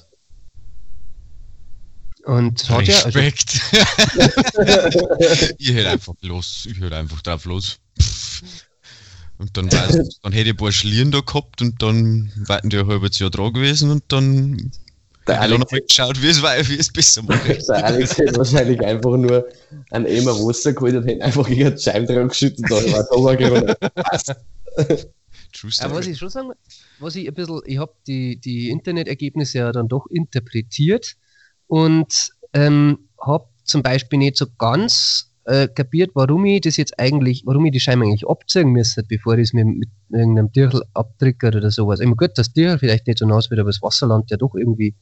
[2.25, 3.05] Und hat ja.
[3.05, 3.19] Also,
[5.59, 6.69] ich höre einfach los.
[6.71, 7.79] Ich höre einfach drauf los.
[9.39, 12.79] Und dann, weiß, dann hätte ich ein paar Schlieren da gehabt und dann warten die
[12.79, 14.71] ein halbes Jahr dran gewesen und dann
[15.27, 17.47] der Alex noch mal geschaut, wie es war, wie es besser macht.
[17.69, 19.47] Der Alex hätte wahrscheinlich einfach nur
[19.91, 23.37] einen Eimer Wasser geholt und hätte einfach gegen die Scheiben dran geschüttet und dann war
[23.37, 23.77] der
[25.81, 26.53] Aber was ich schon sagen
[26.99, 31.15] was ich ein bisschen, ich habe die, die Internetergebnisse ja dann doch interpretiert
[31.67, 37.43] und ähm, habe zum Beispiel nicht so ganz äh, kapiert, warum ich das jetzt eigentlich,
[37.47, 41.49] warum ich die Scheibe eigentlich abziehen müsste, bevor ich es mir mit irgendeinem Dirchel abdrücke
[41.49, 42.01] oder sowas.
[42.01, 44.55] Immer gut, dass Dirchel vielleicht nicht so nass wird, aber das Wasser landet ja doch
[44.55, 44.95] irgendwie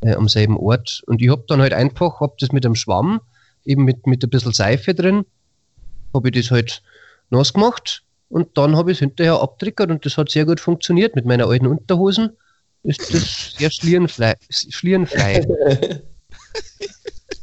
[0.00, 1.02] äh, am selben Ort.
[1.06, 3.20] Und ich habe dann halt einfach, habe das mit einem Schwamm,
[3.64, 5.24] eben mit, mit ein bisschen Seife drin,
[6.14, 6.82] habe ich das halt
[7.30, 11.14] nass gemacht und dann habe ich es hinterher abdrückt und das hat sehr gut funktioniert.
[11.14, 12.30] Mit meiner alten Unterhosen
[12.82, 14.34] ist das sehr schlierenfrei.
[14.50, 15.46] schlierenfrei.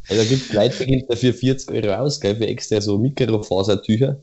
[0.07, 4.21] Also da gibt es Leute, die dafür 40 Euro aus, gell, für extra so Mikrofasertücher.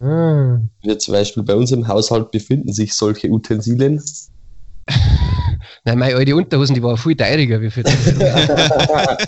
[0.00, 0.58] Ah.
[0.82, 4.02] Wir zum Beispiel bei uns im Haushalt befinden sich solche Utensilien.
[5.84, 7.60] Nein, meine alte Unterhosen, die waren viel teurer.
[7.60, 7.94] Wie viel das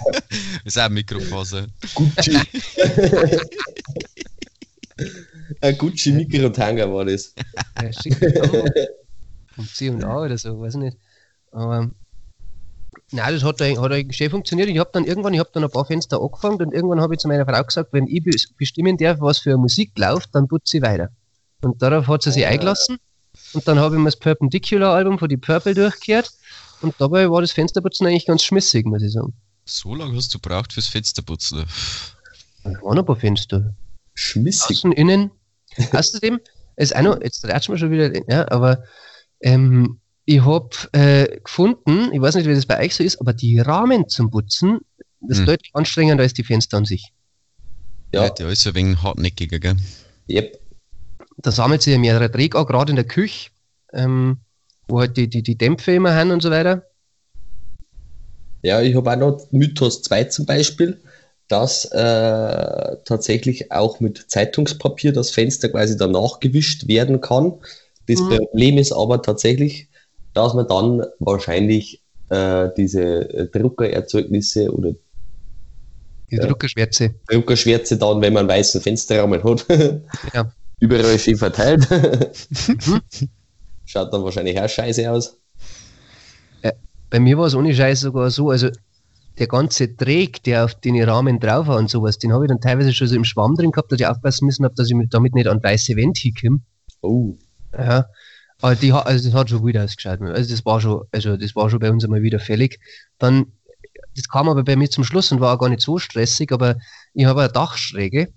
[0.64, 1.66] ist auch Mikrofaser.
[1.94, 2.36] Gucci.
[5.60, 7.34] Ein Gucci Mikrotanga war das.
[7.82, 8.16] Ja, schick.
[9.54, 10.96] Vom C&A oder so, weiß ich nicht.
[11.52, 11.90] Aber
[13.12, 14.68] Nein, das hat, hat eigentlich schön funktioniert.
[14.68, 17.20] Ich habe dann irgendwann, ich habe dann ein paar Fenster angefangen und irgendwann habe ich
[17.20, 18.22] zu meiner Frau gesagt, wenn ich
[18.56, 21.10] bestimmen darf, was für Musik läuft, dann putze ich weiter.
[21.62, 22.50] Und darauf hat sie sich ah.
[22.50, 22.98] eingelassen.
[23.52, 26.30] Und dann habe ich mir das Perpendicular-Album von die Purple durchgekehrt.
[26.82, 29.34] Und dabei war das Fensterputzen eigentlich ganz schmissig, muss ich sagen.
[29.64, 31.64] So lange hast du braucht fürs Fensterputzen?
[32.64, 33.74] Da waren ein paar Fenster.
[34.14, 34.78] Schmissig.
[34.78, 35.30] Außen, innen.
[35.92, 36.40] Außerdem,
[36.76, 38.82] ist auch noch, jetzt rätschen wir schon wieder, ja, aber
[39.40, 43.32] ähm, ich habe äh, gefunden, ich weiß nicht, wie das bei euch so ist, aber
[43.32, 44.78] die Rahmen zum Putzen,
[45.20, 45.46] das ist Hm.
[45.46, 47.12] deutlich anstrengender als die Fenster an sich.
[48.12, 48.24] Ja.
[48.24, 49.76] Ja, Der ist ein wenig hartnäckiger, gell?
[50.28, 50.59] yep.
[51.42, 53.50] Da sammelt sich ja mehrere Dreck an, gerade in der Küche,
[53.92, 54.38] ähm,
[54.88, 56.82] wo halt die, die, die Dämpfe immer haben und so weiter.
[58.62, 61.00] Ja, ich habe auch noch Mythos 2 zum Beispiel,
[61.48, 67.54] dass äh, tatsächlich auch mit Zeitungspapier das Fenster quasi danach gewischt werden kann.
[68.06, 68.28] Das Mhm.
[68.36, 69.88] Problem ist aber tatsächlich,
[70.34, 74.92] dass man dann wahrscheinlich äh, diese äh, Druckererzeugnisse oder
[76.30, 76.46] Die Ja.
[76.46, 77.14] Druckerschwärze.
[77.28, 79.66] Druckerschwärze dann, wenn man einen weißen Fensterrahmen hat,
[80.34, 80.52] Ja.
[80.80, 81.88] Überall schön verteilt.
[81.90, 83.00] Mhm.
[83.86, 85.36] Schaut dann wahrscheinlich auch scheiße aus.
[87.10, 88.70] Bei mir war es ohne Scheiß sogar so, also
[89.38, 92.60] der ganze Dreck, der auf den Rahmen drauf war und sowas, den habe ich dann
[92.60, 95.12] teilweise schon so im Schwamm drin gehabt, dass ich aufpassen müssen habe, dass ich mit,
[95.12, 96.60] damit nicht an weiße Wände hinkomme.
[97.02, 97.36] Oh,
[97.76, 98.06] Ja.
[98.62, 100.20] Aber die, also das hat schon gut ausgeschaut.
[100.20, 102.78] Also das war schon, also das war schon bei uns einmal wieder fällig.
[103.18, 103.46] Dann,
[104.14, 106.76] das kam aber bei mir zum Schluss und war auch gar nicht so stressig, aber
[107.14, 108.28] ich habe eine Dachschräge.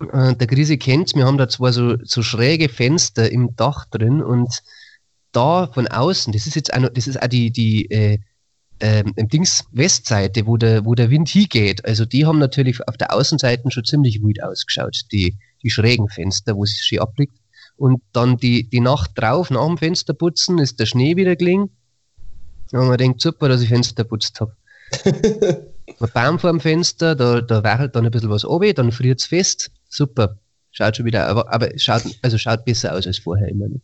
[0.00, 4.22] Äh, Der Krise kennt's, wir haben da zwar so, so schräge Fenster im Dach drin
[4.22, 4.62] und
[5.32, 8.18] da von außen, das ist jetzt auch noch, das ist auch die, die äh,
[8.80, 11.84] ähm, Dings Westseite, wo der, wo der Wind hingeht.
[11.84, 16.56] Also die haben natürlich auf der Außenseite schon ziemlich wild ausgeschaut, die, die schrägen Fenster,
[16.56, 17.36] wo es schön abliegt.
[17.76, 21.70] Und dann die, die Nacht drauf, nach dem Fenster putzen, ist der Schnee wieder gelegen.
[22.72, 24.56] Und man denkt, super, dass ich Fenster putzt habe.
[26.00, 29.20] Ein Baum vor dem Fenster, da, da wachelt dann ein bisschen was oben, dann friert
[29.20, 29.70] es fest.
[29.96, 30.36] Super.
[30.72, 33.68] Schaut schon wieder, aber, aber schaut, also schaut besser aus als vorher immer.
[33.68, 33.80] noch.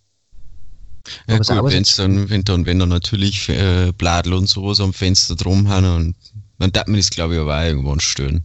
[1.26, 4.92] Ja, Aber gut, wenn's dann, wenn dann, wenn dann natürlich äh, Bladel und sowas am
[4.92, 6.16] Fenster drum haben, und
[6.58, 8.44] dann darf man das, glaube ich, aber auch irgendwann stören.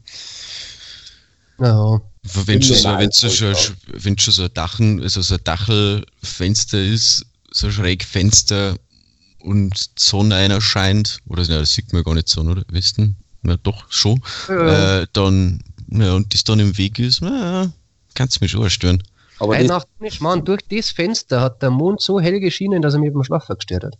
[1.59, 1.99] Ja,
[2.45, 3.53] Wenn schon, so, wenn's so, schon,
[3.87, 8.77] wenn schon so ein Dachen, also so ein Dachelfenster ist, so ein Schrägfenster
[9.39, 12.63] und die Sonne einer scheint, oder ja, das sieht man gar nicht so, oder?
[12.69, 13.17] Westen?
[13.41, 14.21] Na doch, schon.
[14.47, 15.01] ja.
[15.01, 17.71] Äh, dann, ja, und das dann im Weg ist, na,
[18.13, 19.03] kannst du mich schon stören.
[19.39, 22.99] aber Nacht nicht, Mann, durch das Fenster hat der Mond so hell geschienen, dass er
[22.99, 23.97] mich beim Schlafen gestört hat.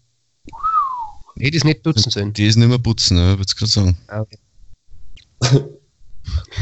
[1.38, 2.34] Hätte ich es nicht putzen sollen.
[2.34, 3.38] Die ist nicht mehr putzen, ne?
[3.38, 3.98] würde ich gerade sagen.
[4.08, 4.40] Ah, Okay.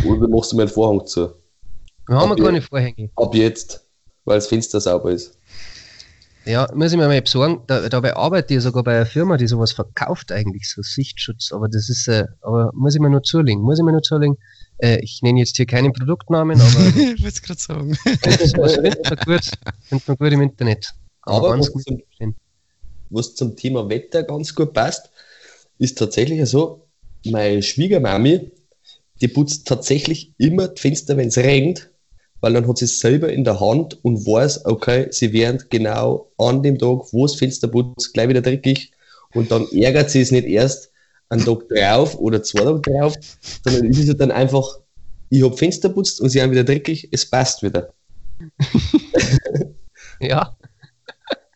[0.06, 1.34] oder machst du mir einen Vorhang zu?
[2.08, 2.44] Wir haben Okay.
[2.44, 3.10] keine Vorhänge.
[3.16, 3.82] Ab jetzt,
[4.26, 5.35] weil das Fenster sauber ist.
[6.46, 7.62] Ja, muss ich mir mal besorgen.
[7.68, 11.52] Da, dabei arbeite ich sogar bei einer Firma, die sowas verkauft eigentlich, so Sichtschutz.
[11.52, 13.64] Aber das ist, äh, aber muss ich mir nur zulegen.
[13.64, 14.38] Muss ich mir nur zulegen.
[14.78, 17.98] Äh, ich nenne jetzt hier keinen Produktnamen, aber ich wollte es gerade sagen.
[18.22, 19.52] das findet man gut.
[19.82, 20.94] Findet man gut im Internet.
[21.24, 21.84] Aber ganz was gut
[22.18, 22.36] zum,
[23.10, 25.10] was zum Thema Wetter ganz gut passt,
[25.80, 26.88] ist tatsächlich so,
[27.26, 28.52] meine Schwiegermami,
[29.22, 31.90] die putzt tatsächlich immer die Fenster, wenn es regnet,
[32.46, 36.32] weil dann hat sie es selber in der Hand und weiß, okay, sie werden genau
[36.38, 38.92] an dem Tag, wo das Fenster putzt, gleich wieder dreckig
[39.34, 40.92] und dann ärgert sie es nicht erst
[41.30, 43.16] einen Tag drauf oder zwei Tage drauf,
[43.64, 44.78] sondern es ist ja dann einfach,
[45.32, 47.92] ich habe Fenster putzt und sie haben wieder dreckig, es passt wieder.
[50.22, 50.56] Ja.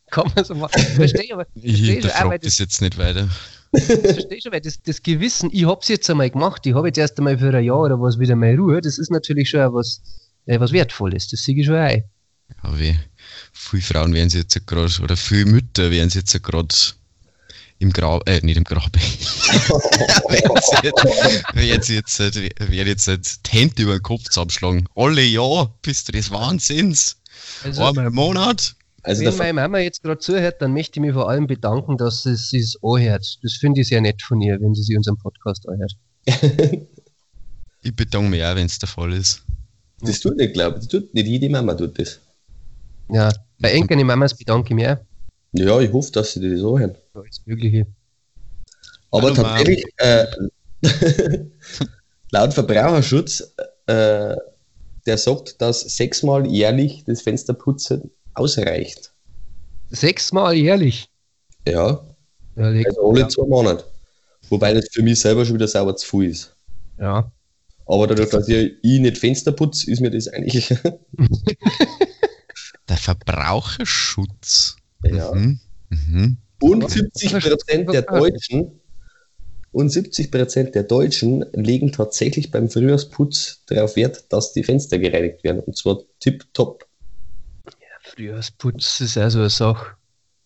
[0.10, 0.82] Kann man so machen.
[0.82, 1.45] Verstehe aber.
[1.54, 3.30] Ich schon, auch, weil hinterfrage das, jetzt nicht weiter.
[3.71, 7.17] verstehe schon, weil das, das Gewissen, ich hab's jetzt einmal gemacht, ich habe jetzt erst
[7.19, 10.02] einmal für ein Jahr oder was wieder mal Ruhe, das ist natürlich schon was,
[10.45, 12.04] äh, was Wertvolles, das sehe ich schon ein.
[12.62, 12.97] Aber wie,
[13.52, 16.75] viele Frauen werden sie jetzt gerade, oder viele Mütter werden sie jetzt gerade
[17.80, 18.93] im Grab, äh, nicht im Grab.
[21.54, 24.89] werden sie jetzt, werden jetzt äh, die Hände über den Kopf zusammenschlagen.
[24.95, 27.17] Alle ja, bist du des Wahnsinns.
[27.63, 28.75] Also, Einmal im Monat.
[29.04, 31.97] Also wenn der, meine Mama jetzt gerade zuhört, dann möchte ich mich vor allem bedanken,
[31.97, 33.39] dass sie sie es anhört.
[33.41, 35.95] Das finde ich sehr nett von ihr, wenn sie sich unseren Podcast anhört.
[37.82, 39.41] Ich bedanke mich auch, wenn es der Fall ist.
[40.01, 40.85] Das tut nicht, glaube ich.
[40.85, 42.19] Das tut nicht jede Mama tut das.
[43.09, 44.97] Ja, bei Enkeln Mamas bedanke ich mich auch.
[45.53, 46.95] Ja, ich hoffe, dass sie das so hören.
[47.12, 47.88] für Alles Mögliche.
[49.12, 50.27] Aber Hallo, tatsächlich, äh,
[52.31, 53.41] laut Verbraucherschutz,
[53.88, 54.35] äh,
[55.05, 59.12] der sagt, dass sechsmal jährlich das Fensterputzen ausreicht.
[59.89, 61.09] Sechsmal jährlich.
[61.67, 61.99] Ja,
[62.55, 63.83] Ja, also alle zwei Monate.
[64.49, 66.55] Wobei das für mich selber schon wieder sauber zu viel ist.
[66.99, 67.31] ja.
[67.91, 70.69] Aber dadurch, dass ich, ich nicht Fenster putze, ist mir das eigentlich.
[72.88, 74.75] Der Verbraucherschutz.
[75.04, 75.32] ja.
[75.34, 75.60] Mhm.
[75.89, 76.38] Mhm.
[76.62, 76.88] Und Ja.
[76.89, 78.80] 70% der Deutschen
[79.71, 85.62] und 70% der Deutschen legen tatsächlich beim Frühjahrsputz darauf Wert, dass die Fenster gereinigt werden.
[85.62, 86.86] Und zwar tipptopp.
[88.04, 89.95] Frühjahrsputz ist auch so eine Sache.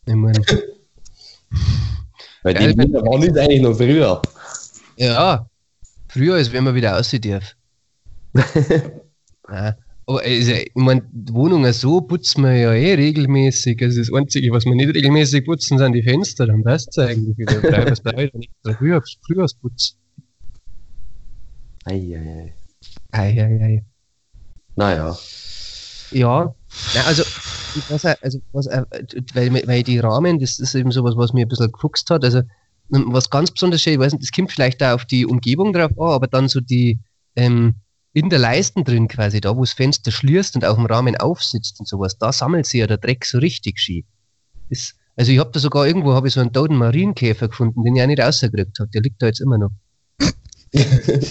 [0.05, 0.39] Ich meine,
[2.43, 4.21] Weil Ja, die ich mein- Winter waren nicht eigentlich noch früher.
[4.97, 5.45] ja,
[6.13, 7.55] früher ist, wenn man wieder aussehen darf.
[9.47, 9.75] Nein.
[10.05, 13.81] Aber also, ich meine, Wohnungen so putzen wir ja eh regelmäßig.
[13.81, 16.45] Also das Einzige, was wir nicht regelmäßig putzen, sind die Fenster.
[16.45, 17.61] Dann passt es eigentlich wieder.
[17.61, 19.95] Bleib es bei nicht extra früh, Frühjahrsputz.
[21.85, 22.53] Eieiei.
[23.11, 23.85] Eieiei.
[24.75, 25.17] Naja.
[26.11, 26.53] Ja,
[26.95, 28.83] na, also, ich weiß auch, also, was, auch,
[29.33, 32.23] weil, weil die Rahmen, das ist eben sowas, was mir ein bisschen gefuchst hat.
[32.23, 32.41] Also,
[32.89, 35.91] was ganz besonders schön, ich weiß nicht, das kommt vielleicht auch auf die Umgebung drauf
[35.97, 36.99] an, aber dann so die,
[37.35, 37.75] ähm,
[38.13, 41.79] in der Leisten drin quasi, da wo das Fenster schließt und auch im Rahmen aufsitzt
[41.79, 44.03] und sowas, da sammelt sich ja der Dreck so richtig schön.
[44.69, 47.95] Das, also ich habe da sogar irgendwo habe ich so einen toten Marienkäfer gefunden, den
[47.95, 48.89] ich auch nicht rausgekriegt habe.
[48.91, 49.71] Der liegt da jetzt immer noch.
[50.17, 50.33] Bin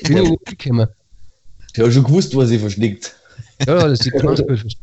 [0.00, 0.88] ich nicht gekommen.
[1.72, 3.16] Ich habe schon gewusst, was ich versteckt.
[3.66, 4.76] Ja, ja, das sieht ganz gut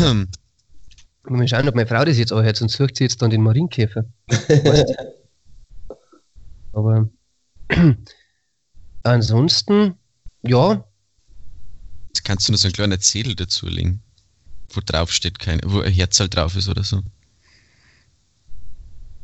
[1.30, 4.04] Mal schauen, ob meine Frau das jetzt anhört, sonst sucht sie jetzt dann den Marienkäfer.
[6.72, 7.08] Aber
[9.02, 9.94] ansonsten,
[10.42, 10.84] ja.
[12.08, 14.02] Jetzt kannst du nur so einen kleinen Zettel dazulegen,
[14.70, 17.00] wo drauf steht, kein, wo ein Herzl drauf ist oder so.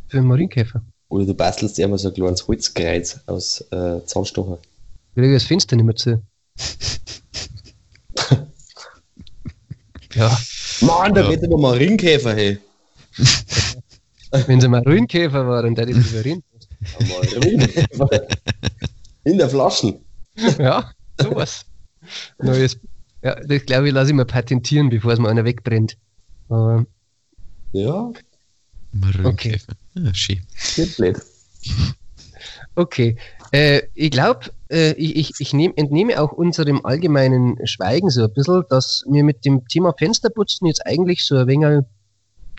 [0.09, 0.83] Für den Marienkäfer.
[1.09, 4.59] Oder du bastelst dir mal so ein kleines Holzkreuz aus äh, Zahnstocher.
[5.11, 6.23] Ich kriege das Fenster nicht mehr zu.
[10.15, 10.39] ja.
[10.81, 11.31] Mann, da ja.
[11.31, 12.59] geht aber mal Ringkäfer, hey.
[14.47, 16.43] Wenn sie mal Ringkäfer war, dann hätte ich lieber Ring.
[19.25, 20.01] In der Flasche.
[20.59, 21.65] Ja, sowas.
[22.39, 22.77] Neues.
[23.23, 25.97] Ja, das glaube ich, lasse ich mal patentieren, bevor es mal einer wegbrennt.
[26.49, 26.85] Aber
[27.73, 28.13] ja.
[29.25, 29.61] Okay.
[29.95, 30.41] Ja, schön.
[30.77, 31.21] Geht blöd.
[32.75, 33.17] Okay.
[33.55, 38.33] Äh, ich glaube, äh, ich, ich, ich nehm, entnehme auch unserem allgemeinen Schweigen so ein
[38.33, 41.85] bisschen, dass wir mit dem Thema Fensterputzen jetzt eigentlich so ein wenig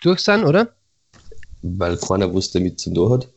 [0.02, 0.74] durch sind, oder?
[1.64, 3.28] Weil keiner wusste, mit zu tun hat.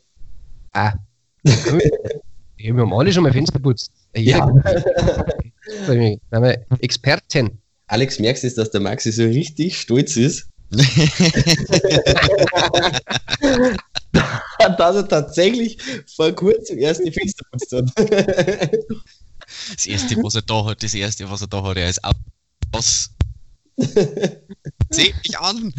[0.72, 0.92] Ah.
[1.42, 3.90] wir haben alle schon mal Fenster putzt.
[4.14, 4.48] Ja.
[5.90, 6.54] ja.
[6.78, 7.58] Experten.
[7.88, 10.48] Alex, merkst du, dass der Maxi so richtig stolz ist?
[14.76, 15.78] dass er tatsächlich
[16.14, 17.90] vor kurzem erst die Fenster putzt hat.
[19.72, 22.00] das erste, was er da hat, das erste, was er da hat, er ist
[22.72, 23.10] aus.
[24.90, 25.72] Seht mich an!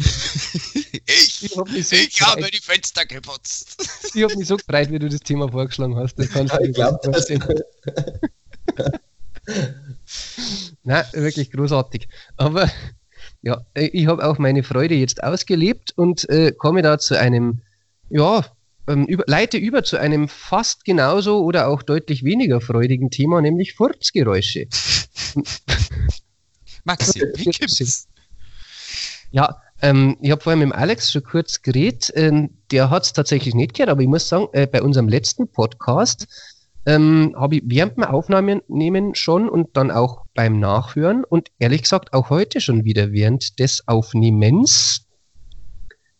[1.06, 3.76] Ich, ich, hab so ich habe die Fenster geputzt.
[4.14, 6.14] Ich habe mich so gefreut, wie du das Thema vorgeschlagen hast.
[6.16, 7.44] Das kannst du dir vorstellen.
[10.82, 12.08] Nein, wirklich großartig.
[12.36, 12.70] Aber
[13.42, 17.62] ja, ich habe auch meine Freude jetzt ausgelebt und äh, komme da zu einem,
[18.10, 18.44] ja,
[18.86, 23.74] ähm, über, leite über zu einem fast genauso oder auch deutlich weniger freudigen Thema, nämlich
[23.74, 24.66] Furzgeräusche.
[26.84, 28.08] Maxi, wie gibt's?
[29.30, 32.12] Ja, ähm, ich habe vorhin mit dem Alex schon kurz geredet.
[32.14, 35.48] Ähm, der hat es tatsächlich nicht gehört, aber ich muss sagen, äh, bei unserem letzten
[35.48, 36.26] Podcast
[36.86, 41.82] ähm, habe ich während dem Aufnahmen nehmen schon und dann auch beim Nachhören und ehrlich
[41.82, 45.06] gesagt auch heute schon wieder während des Aufnehmens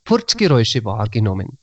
[0.05, 1.59] Purzgeräusche wahrgenommen.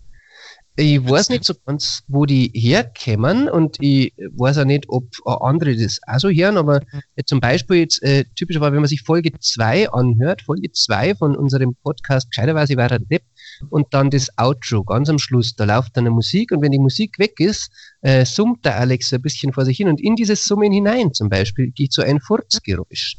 [0.79, 5.75] Ich weiß nicht so ganz, wo die herkämen und ich weiß auch nicht, ob andere
[5.75, 6.81] das auch so hören, aber
[7.25, 11.75] zum Beispiel jetzt äh, typischerweise, wenn man sich Folge 2 anhört, Folge 2 von unserem
[11.83, 13.23] Podcast Gescheiterweise weiter Depp
[13.69, 16.79] und dann das Outro ganz am Schluss, da läuft dann eine Musik und wenn die
[16.79, 17.69] Musik weg ist,
[18.01, 21.29] äh, summt der Alex ein bisschen vor sich hin und in dieses Summen hinein zum
[21.29, 23.17] Beispiel geht so ein Furzgeräusch.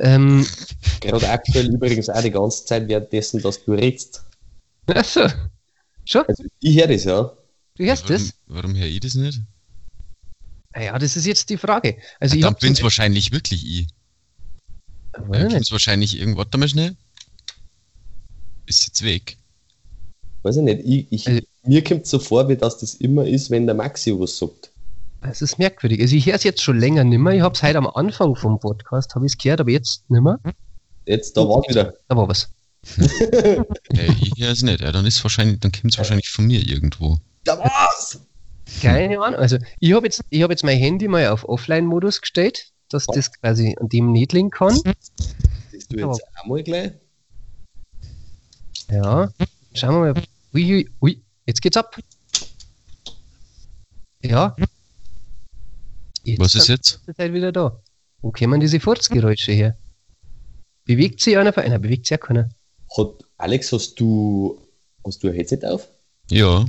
[0.00, 0.46] Ähm,
[1.00, 4.24] Gerade aktuell übrigens auch die ganze Zeit währenddessen, dass du redst.
[4.86, 5.28] Achso.
[6.04, 6.24] Schon?
[6.26, 7.32] Also ich höre das, ja.
[7.76, 8.34] Du hörst warum, das?
[8.46, 9.40] Warum höre ich das nicht?
[10.74, 11.96] Naja, das ist jetzt die Frage.
[12.20, 13.88] Also ja, ich dann bin es wahrscheinlich wirklich ich.
[15.12, 16.46] Dann bin es wahrscheinlich irgendwas.
[16.46, 16.96] Warte mal schnell.
[18.66, 19.38] Ist jetzt weg.
[20.48, 20.80] Weiß ich nicht.
[20.82, 24.18] Ich, ich, also, mir kommt so vor, wie das das immer ist, wenn der Maxi
[24.18, 24.70] was sagt.
[25.20, 26.00] Das ist merkwürdig.
[26.00, 27.32] Also ich höre es jetzt schon länger nimmer.
[27.34, 30.40] Ich habe es heute am Anfang vom Podcast, habe ich es gehört, aber jetzt nimmer.
[31.04, 31.92] Jetzt, da war wieder.
[32.08, 32.48] Da war was.
[32.96, 33.04] ja,
[34.22, 34.80] ich höre es nicht.
[34.80, 37.18] Ja, dann ist wahrscheinlich, dann kommt es wahrscheinlich von mir irgendwo.
[37.44, 38.18] Da war's!
[38.80, 39.38] Keine Ahnung.
[39.38, 43.12] Also ich habe jetzt, hab jetzt mein Handy mal auf Offline-Modus gestellt, dass oh.
[43.12, 44.80] das quasi an dem nicht liegen kann.
[45.70, 46.92] Siehst du jetzt Aber, auch mal gleich?
[48.90, 49.30] Ja.
[49.74, 50.22] Schauen wir mal.
[50.54, 51.22] Ui, ui, ui.
[51.46, 51.96] Jetzt geht's ab.
[54.22, 54.56] Ja.
[56.24, 57.00] Jetzt Was ist jetzt?
[57.06, 57.80] Ist halt wieder da.
[58.20, 59.76] Wo kommen diese Furzgeräusche her?
[60.84, 61.78] Bewegt sich einer von einer?
[61.78, 62.48] Bewegt sich ja keiner.
[62.96, 64.60] Hat, Alex, hast du,
[65.04, 65.88] hast du ein Headset auf?
[66.30, 66.64] Ja.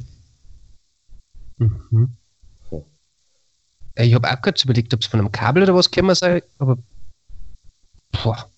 [1.57, 1.81] Mhm.
[1.89, 2.17] Hm.
[3.95, 6.77] Ich habe auch kurz überlegt, ob es von einem Kabel oder was käme sein, aber
[8.23, 8.49] boah,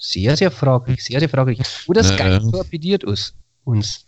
[0.00, 1.60] sehr, sehr fraglich, sehr, sehr fraglich.
[1.86, 3.34] Oder Skype äh, torpediert uns.
[3.66, 4.06] Uns.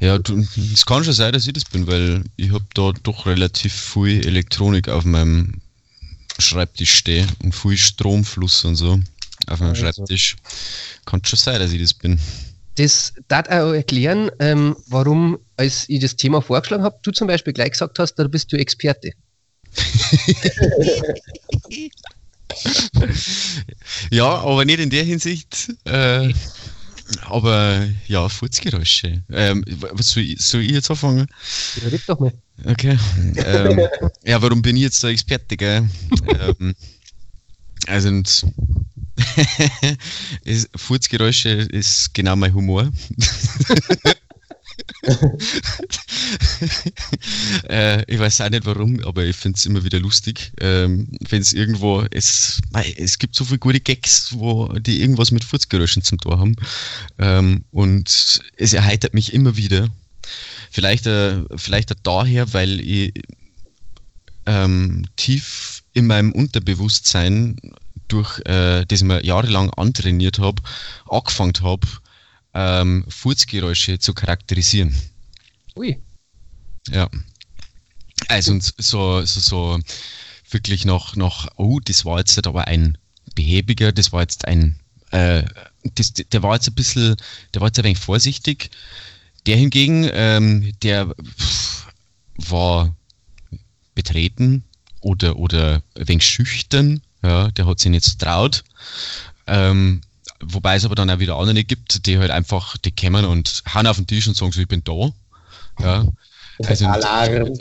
[0.00, 0.44] Ja, du,
[0.74, 4.26] es kann schon sein, dass ich das bin, weil ich habe da doch relativ viel
[4.26, 5.60] Elektronik auf meinem
[6.38, 9.00] Schreibtisch stehen und viel Stromfluss und so
[9.46, 9.82] auf meinem Also.
[9.82, 10.36] Schreibtisch.
[11.04, 12.18] Kann schon sein, dass ich das bin.
[12.74, 17.52] Das darf auch erklären, ähm, warum, als ich das Thema vorgeschlagen habe, du zum Beispiel
[17.52, 19.12] gleich gesagt hast, da bist du Experte.
[24.10, 25.70] Ja, aber nicht in der Hinsicht.
[25.84, 26.32] Äh,
[27.22, 29.22] aber ja, Furzgeräusche.
[29.30, 31.26] Ähm, was soll ich, soll ich jetzt anfangen?
[31.82, 32.32] Ja, red doch mal.
[32.64, 32.98] Okay.
[33.36, 33.80] ähm,
[34.24, 35.88] ja, warum bin ich jetzt der Experte, gell?
[36.26, 36.74] ähm,
[37.86, 38.46] also, und
[40.76, 42.90] Furzgeräusche ist genau mein Humor.
[47.68, 50.52] äh, ich weiß auch nicht warum, aber ich finde es immer wieder lustig.
[50.60, 52.60] Ähm, Wenn es irgendwo, es,
[52.96, 56.56] es gibt so viele gute Gags, wo die irgendwas mit Furzgeräuschen zum Tor haben.
[57.18, 59.88] Ähm, und es erheitert mich immer wieder.
[60.70, 63.12] Vielleicht, äh, vielleicht auch daher, weil ich
[64.46, 67.56] ähm, tief in meinem Unterbewusstsein,
[68.08, 70.62] durch äh, das ich mir jahrelang antrainiert habe,
[71.08, 71.86] angefangen habe,
[72.54, 74.94] ähm, Furzgeräusche zu charakterisieren.
[75.76, 76.00] Ui.
[76.90, 77.08] Ja.
[78.28, 79.80] Also und so, so, so
[80.50, 82.98] wirklich noch, noch, oh, das war jetzt aber ein
[83.34, 84.80] behäbiger, das war jetzt ein,
[85.10, 85.44] äh,
[85.94, 87.16] das, der war jetzt ein bisschen,
[87.54, 88.70] der war jetzt ein wenig vorsichtig.
[89.46, 91.86] Der hingegen, ähm, der pff,
[92.36, 92.94] war
[93.94, 94.64] betreten
[95.00, 98.64] oder, oder ein wenig schüchtern, ja, der hat sich nicht so traut.
[99.46, 100.02] Ähm,
[100.40, 103.86] wobei es aber dann auch wieder andere gibt, die halt einfach, die kommen und hauen
[103.86, 105.10] auf den Tisch und sagen so, ich bin da.
[105.80, 106.06] Ja.
[106.66, 107.54] Also, Alarm.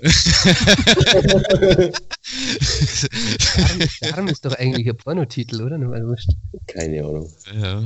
[4.02, 5.80] Darm ist doch eigentlich ein Pornotitel, oder?
[5.80, 6.32] Wurscht.
[6.66, 7.32] Keine Ahnung.
[7.56, 7.84] Ja,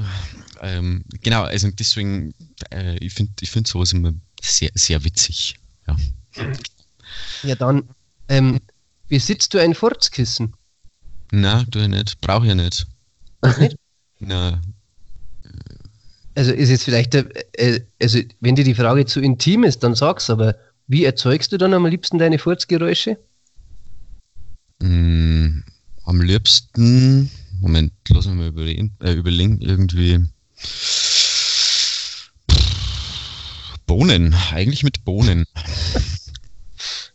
[0.61, 2.33] ähm, genau, also deswegen,
[2.71, 5.55] äh, ich finde ich find sowas immer sehr, sehr witzig.
[5.87, 5.97] Ja.
[7.43, 7.89] Ja, dann,
[8.29, 8.61] ähm,
[9.09, 10.53] besitzt du ein Furzkissen?
[11.31, 12.87] Na, ich nicht, brauche ich nicht.
[13.59, 13.75] Nicht?
[14.19, 14.61] Na,
[16.35, 19.95] Also ist jetzt vielleicht, äh, äh, also wenn dir die Frage zu intim ist, dann
[19.95, 20.55] sag's, aber
[20.87, 23.17] wie erzeugst du dann am liebsten deine Furzgeräusche?
[24.79, 25.63] mm,
[26.05, 30.25] am liebsten, Moment, lass mich mal überlegen, äh, überlegen irgendwie.
[33.85, 35.45] Bohnen, eigentlich mit Bohnen.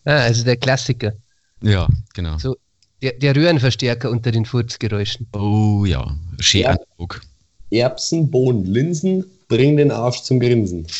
[0.09, 1.15] Ah, also der Klassiker.
[1.61, 2.39] Ja, genau.
[2.39, 2.57] So,
[3.03, 5.27] der, der Röhrenverstärker unter den Furzgeräuschen.
[5.33, 6.77] Oh ja, schön Ja.
[6.77, 7.21] analog.
[7.71, 10.87] Erbsen, Bohnen, Linsen, bring den Arsch zum Grinsen.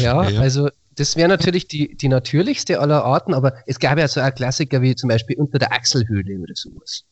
[0.00, 0.40] Ja, Ja.
[0.40, 4.34] also das wäre natürlich die, die natürlichste aller Arten, aber es gab ja so auch
[4.34, 7.04] Klassiker wie zum Beispiel unter der Achselhöhle oder sowas.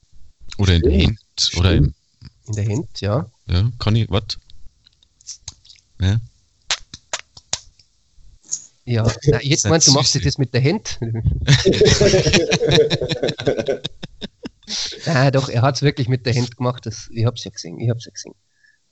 [0.58, 1.06] Oder in der.
[1.06, 1.50] Hand.
[1.58, 1.94] Oder im,
[2.48, 3.30] In der Hand, ja.
[3.48, 4.24] ja, kann ich, was?
[6.00, 6.16] Ja.
[8.84, 10.98] Ja, Na, jetzt meinst du, machst du das mit der Hand?
[15.06, 16.86] ah, doch, er hat es wirklich mit der Hand gemacht.
[16.86, 18.34] Das, ich hab's ja gesehen, ich hab's ja gesehen.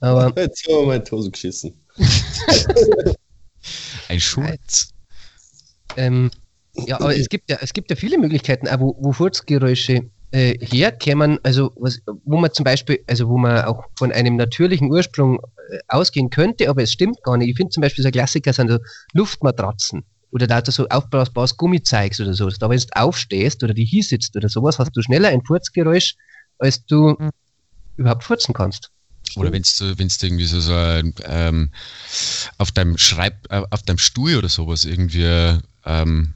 [0.01, 1.75] Aber Jetzt haben wir mal in die Hose geschissen.
[4.09, 4.91] Ein Schurz.
[5.97, 6.31] Ähm,
[6.75, 10.59] ja, aber es gibt ja, es gibt ja viele Möglichkeiten, auch wo, wo Furzgeräusche äh,
[10.59, 15.41] herkämen, also was, wo man zum Beispiel, also wo man auch von einem natürlichen Ursprung
[15.71, 17.49] äh, ausgehen könnte, aber es stimmt gar nicht.
[17.49, 18.79] Ich finde zum Beispiel so ein Klassiker sind so
[19.15, 22.49] Luftmatratzen oder da du so aufblasbares Gummizeugs oder so.
[22.51, 26.15] Da wenn du aufstehst oder die hier sitzt oder sowas, hast du schneller ein Furzgeräusch,
[26.59, 27.17] als du
[27.97, 28.91] überhaupt furzen kannst.
[29.37, 31.71] Oder wenn du wenn's du irgendwie so, so ein, ähm,
[32.59, 36.35] auf deinem Schreib, äh, auf deinem Stuhl oder sowas irgendwie, ähm,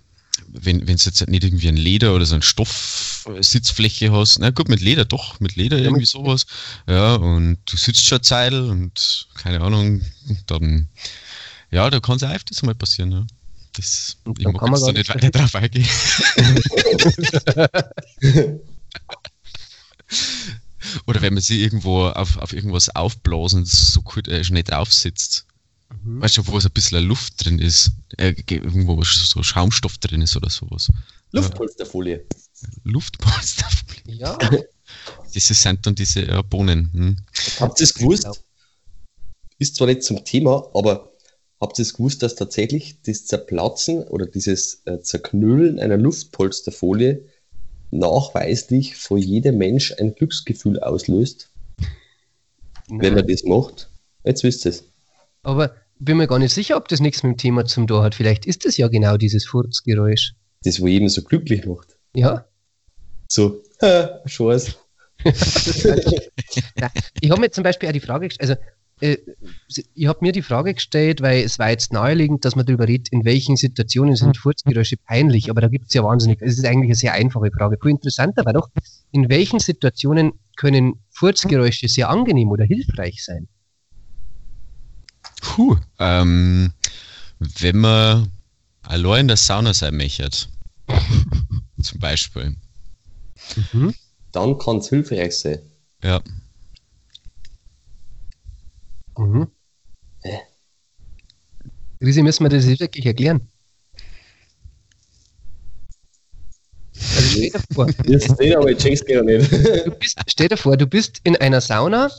[0.52, 4.80] wenn du jetzt nicht irgendwie ein Leder oder so ein Stoff-Sitzfläche hast, na gut, mit
[4.80, 6.46] Leder doch, mit Leder Ja, irgendwie mit- sowas.
[6.88, 10.02] Ja, und du sitzt schon eine Zeit und keine Ahnung,
[10.46, 10.88] dann,
[11.70, 13.26] ja, da kann es auch öfters mal passieren, ja.
[13.72, 15.86] Das, Und ich dann mag kann man jetzt da nicht nicht weiter drauf eingehen.
[21.06, 25.46] Oder wenn man sich irgendwo auf, auf irgendwas aufblasen, so gut, äh, schnell drauf sitzt.
[26.02, 26.20] Mhm.
[26.22, 27.92] Weißt du, wo es ein bisschen Luft drin ist?
[28.16, 30.90] Äh, ge- irgendwo wo so Schaumstoff drin ist oder sowas.
[31.32, 32.24] Luftpolsterfolie.
[32.84, 33.66] Luftpolster.
[34.06, 34.36] Ja,
[35.32, 36.90] Das sind dann diese äh, Bohnen.
[36.92, 37.16] Hm?
[37.60, 38.26] Habt ihr es gewusst?
[39.58, 41.12] Ist zwar nicht zum Thema, aber
[41.60, 47.24] habt ihr es gewusst, dass tatsächlich das Zerplatzen oder dieses äh, Zerknüllen einer Luftpolsterfolie
[47.90, 51.50] nachweislich vor jedem Mensch ein Glücksgefühl auslöst,
[52.88, 53.90] wenn man das macht?
[54.24, 54.84] Jetzt wisst ihr es.
[55.42, 58.14] aber bin mir gar nicht sicher, ob das nichts mit dem Thema zum Tor hat.
[58.14, 60.32] Vielleicht ist es ja genau dieses Furzgeräusch.
[60.64, 61.98] Das, wo jeden so glücklich macht.
[62.14, 62.46] Ja,
[63.28, 63.62] So,
[64.26, 64.78] Scheiß.
[67.20, 68.62] Ich habe mir zum Beispiel auch die Frage gestellt, also
[69.00, 69.18] äh,
[69.94, 73.08] ich habe mir die Frage gestellt, weil es war jetzt naheliegend, dass man darüber redet,
[73.10, 76.88] in welchen Situationen sind Furzgeräusche peinlich, aber da gibt es ja wahnsinnig, es ist eigentlich
[76.88, 77.78] eine sehr einfache Frage.
[77.80, 78.68] Viel interessanter war doch,
[79.12, 83.48] in welchen Situationen können Furzgeräusche sehr angenehm oder hilfreich sein?
[85.40, 86.72] Puh, ähm,
[87.38, 88.30] wenn man
[88.82, 90.28] allein in der Sauna sein möchte,
[91.82, 92.56] zum Beispiel.
[93.72, 93.94] Mhm.
[94.32, 95.60] Dann kann es hilfreich sein.
[96.02, 96.20] Ja.
[99.20, 99.48] Mhm.
[102.02, 103.50] Risi, müssen wir das jetzt wirklich erklären?
[106.94, 109.52] Also stell dir vor, Jetzt nicht, aber ich check's gar nicht.
[109.52, 112.10] du bist, stell dir vor, du bist in einer Sauna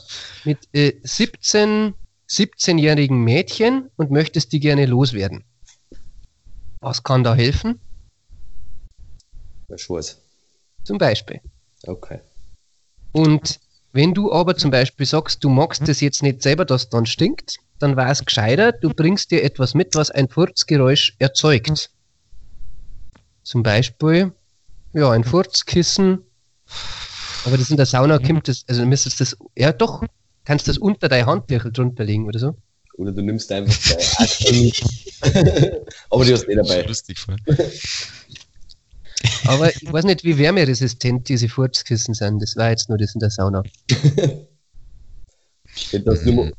[0.44, 1.94] mit äh, 17,
[2.28, 5.44] 17-jährigen Mädchen und möchtest die gerne loswerden.
[6.80, 7.80] Was kann da helfen?
[9.68, 10.20] Na, Scheiß.
[10.84, 11.40] Zum Beispiel.
[11.84, 12.20] Okay.
[13.12, 13.60] Und
[13.92, 17.58] wenn du aber zum Beispiel sagst, du magst das jetzt nicht selber, dass dann stinkt,
[17.78, 21.90] dann war es gescheiter, du bringst dir etwas mit, was ein Furzgeräusch erzeugt.
[23.42, 24.32] Zum Beispiel,
[24.94, 26.20] ja, ein Furzkissen.
[27.44, 30.04] Aber das in der Sauna kommt das, also du müsstest das, ja doch,
[30.44, 32.54] kannst das unter dein Handtüchel drunter legen oder so.
[32.96, 34.82] Oder du nimmst einfach dein Aspen mit.
[36.10, 36.82] aber die hast nicht dabei.
[36.82, 37.36] Lustig voll.
[39.46, 42.42] Aber ich weiß nicht, wie wärmeresistent diese Furzkissen sind.
[42.42, 43.62] Das war jetzt nur das in der Sauna.
[46.04, 46.50] Dass du, mo-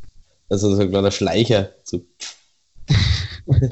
[0.49, 1.73] also so ein kleiner Schleicher.
[1.83, 2.01] So.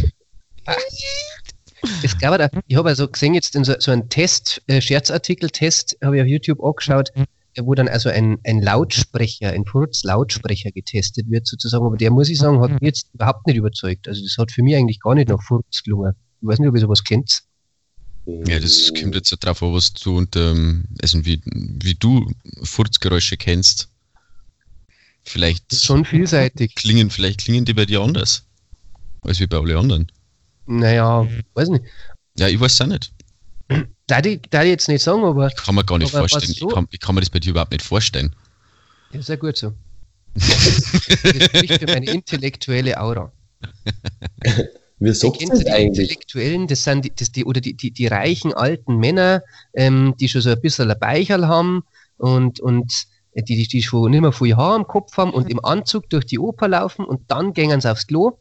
[2.04, 5.98] Es gab da, ich habe also gesehen, jetzt in so, so einen Test, äh, Scherzartikel-Test,
[6.04, 7.26] habe ich auf YouTube angeschaut, äh,
[7.64, 11.86] wo dann also ein, ein Lautsprecher, ein Furz-Lautsprecher getestet wird, sozusagen.
[11.86, 14.08] Aber der, muss ich sagen, hat mich jetzt überhaupt nicht überzeugt.
[14.08, 16.14] Also, das hat für mich eigentlich gar nicht nach Furz gelungen.
[16.42, 17.42] Ich weiß nicht, ob ihr sowas kennt.
[18.26, 20.56] Ja, das kommt jetzt so drauf an, was du unter,
[21.02, 22.32] also wie, wie du
[22.64, 23.90] Furzgeräusche kennst.
[25.24, 26.76] Vielleicht schon vielseitig.
[26.76, 28.44] klingen, vielleicht klingen die bei dir anders.
[29.22, 30.12] Als wie bei alle anderen.
[30.66, 31.86] Naja, weiß nicht.
[32.38, 33.12] Ja, ich weiß es auch nicht.
[34.08, 36.54] Da ich, da ich jetzt nicht sagen, aber Ich kann mir gar nicht vorstellen.
[36.54, 38.36] so- Ich, kann, ich kann mir das bei dir überhaupt nicht vorstellen.
[39.14, 39.74] ja, ja gut so.
[40.34, 40.46] Das
[41.46, 43.32] spricht für meine intellektuelle Aura.
[45.02, 46.12] Sagt Kennst das du die eigentlich?
[46.12, 49.42] Intellektuellen, das sind die, das die oder die, die, die reichen alten Männer,
[49.74, 51.84] ähm, die schon so ein bisschen ein Beicherl haben
[52.18, 55.64] und, und die, die, die schon nicht mehr viel Haar am Kopf haben und im
[55.66, 58.38] Anzug durch die Oper laufen und dann gehen sie aufs Klo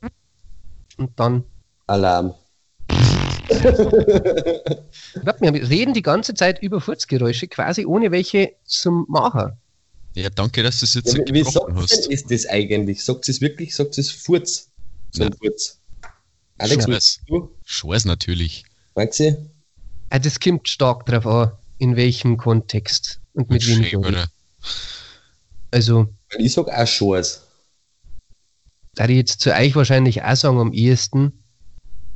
[0.98, 1.44] und dann.
[1.86, 2.34] Alarm.
[5.40, 9.52] Wir reden die ganze Zeit über Furzgeräusche, quasi ohne welche zum Machen.
[10.14, 12.04] Ja, danke, dass du es jetzt Ja, wie wie hast.
[12.04, 13.02] denn ist das eigentlich?
[13.04, 13.74] Sagt es wirklich?
[13.74, 14.68] Sagt es Furz?
[15.12, 15.32] So ein.
[15.32, 15.79] Furz.
[16.60, 16.94] Alex, Scheiß.
[16.94, 17.50] was du?
[17.64, 18.64] Scheiß natürlich.
[18.94, 19.36] Maxi?
[20.10, 23.98] Ah, Das kommt stark drauf an, in welchem Kontext und mit wem ich rede.
[24.08, 24.26] Oder?
[25.70, 27.42] Also, Weil ich sag auch Scheiß.
[28.94, 31.32] da ich jetzt zu euch wahrscheinlich auch sagen am ehesten.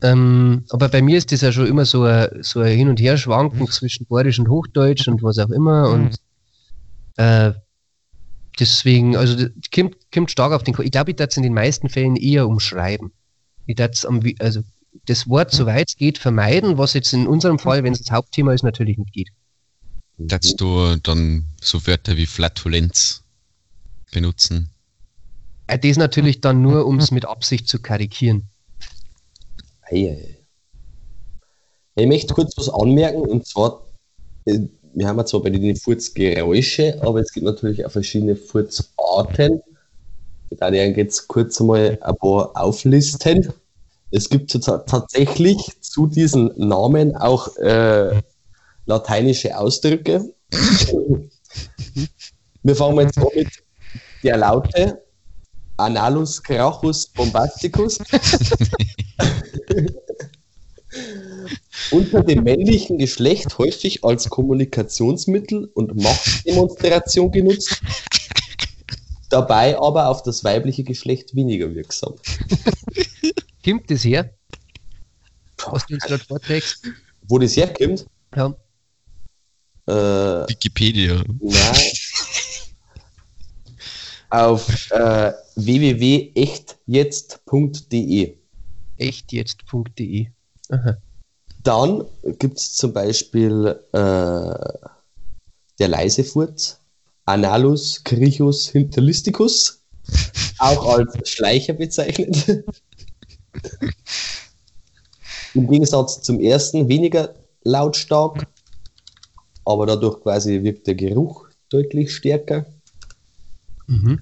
[0.02, 3.00] Ähm, aber bei mir ist das ja schon immer so ein, so ein Hin- und
[3.00, 5.88] Herschwanken zwischen Bayerisch und Hochdeutsch und was auch immer.
[5.90, 6.16] Und
[7.16, 7.52] äh,
[8.58, 11.42] deswegen, also das kommt, kommt stark auf den Ko Ich glaube, ich darf es in
[11.44, 13.12] den meisten Fällen eher umschreiben.
[13.66, 14.60] Ich darf am, also
[15.06, 18.52] das Wort, soweit es geht, vermeiden, was jetzt in unserem Fall, wenn es das Hauptthema
[18.52, 19.28] ist, natürlich nicht geht.
[20.16, 23.24] Darfst du dann so Wörter wie Flatulenz
[24.12, 24.70] benutzen?
[25.66, 28.48] Äh, Das natürlich dann nur, um es mit Absicht zu karikieren.
[29.90, 30.36] Ich
[32.06, 33.86] möchte kurz was anmerken und zwar,
[34.44, 34.60] äh,
[34.94, 39.60] wir haben ja zwar bei den Furzgeräusche, aber es gibt natürlich auch verschiedene Furzarten.
[40.54, 43.52] Ich werde Ihnen jetzt kurz einmal ein paar auflisten.
[44.12, 48.22] Es gibt tatsächlich zu diesen Namen auch äh,
[48.86, 50.32] lateinische Ausdrücke.
[52.62, 53.48] Wir fangen jetzt an mit
[54.22, 55.02] der Laute
[55.76, 57.98] Analus Grachus Bombasticus.
[61.90, 67.82] unter dem männlichen Geschlecht häufig als Kommunikationsmittel und Machtdemonstration genutzt,
[69.34, 72.14] dabei aber auf das weibliche Geschlecht weniger wirksam.
[73.64, 74.30] Kommt das her?
[75.66, 76.86] Was du uns gerade vorträgst?
[77.28, 78.06] Wo das herkommt?
[78.36, 78.54] Ja.
[79.86, 81.24] Äh, Wikipedia.
[81.40, 81.76] nein.
[84.30, 88.38] auf äh, www.echtjetzt.de.
[88.98, 90.28] echtjetzt.de.
[90.70, 90.96] Aha.
[91.62, 92.04] Dann
[92.38, 94.88] gibt es zum Beispiel äh,
[95.78, 96.80] der leise Furz,
[97.26, 99.82] Analus Crichus hinterlisticus,
[100.58, 102.64] auch als Schleicher bezeichnet.
[105.54, 108.46] Im Gegensatz zum ersten weniger lautstark,
[109.64, 112.66] aber dadurch quasi wirkt der Geruch deutlich stärker.
[113.86, 114.18] Mhm.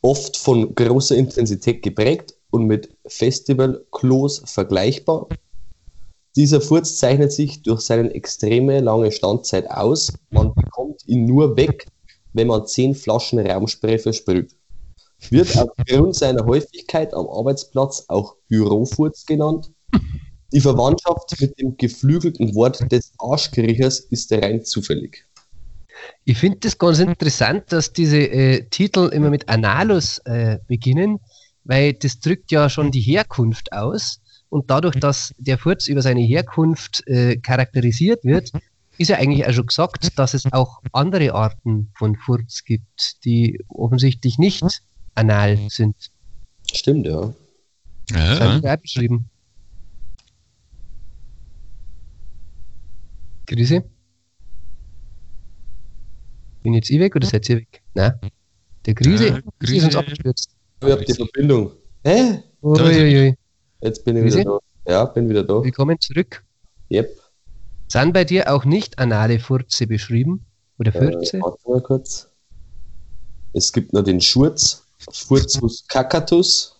[0.00, 5.28] oft von großer Intensität geprägt und mit Festival-Klos vergleichbar.
[6.34, 10.12] Dieser Furz zeichnet sich durch seine extreme lange Standzeit aus.
[10.30, 11.86] Man bekommt ihn nur weg,
[12.32, 14.54] wenn man 10 Flaschen Raumspray versprüht.
[15.30, 19.70] Wird aufgrund seiner Häufigkeit am Arbeitsplatz auch Bürofurz genannt.
[20.52, 25.24] Die Verwandtschaft mit dem geflügelten Wort des Arschkriechers ist rein zufällig.
[26.24, 31.20] Ich finde das ganz interessant, dass diese äh, Titel immer mit Analus äh, beginnen,
[31.64, 34.20] weil das drückt ja schon die Herkunft aus.
[34.48, 38.52] Und dadurch, dass der Furz über seine Herkunft äh, charakterisiert wird,
[39.02, 43.62] ist ja eigentlich auch schon gesagt, dass es auch andere Arten von Furz gibt, die
[43.68, 44.64] offensichtlich nicht
[45.14, 46.10] anal sind.
[46.72, 47.32] Stimmt, ja.
[48.08, 49.28] Das Ja, haben wir auch beschrieben.
[53.46, 53.82] Grüße.
[56.62, 57.82] Bin jetzt ich weg oder seid ihr weg?
[57.94, 58.14] Nein.
[58.86, 59.86] Der Grüße, Ja, ist Grüße.
[59.86, 60.50] uns abgestürzt.
[60.82, 61.72] Ich habe die Verbindung.
[62.04, 62.42] Hä?
[62.62, 63.34] Uiuiui.
[63.80, 64.38] Jetzt bin ich Grüße.
[64.40, 64.92] wieder da.
[64.92, 65.62] Ja, bin wieder da.
[65.62, 66.44] Willkommen zurück.
[66.90, 67.08] Yep.
[67.92, 70.46] Sind bei dir auch nicht anale Furze beschrieben?
[70.78, 71.40] Oder Äh, Furze?
[71.42, 72.26] warte mal kurz.
[73.52, 76.74] Es gibt noch den Schurz, Furzus cacatus.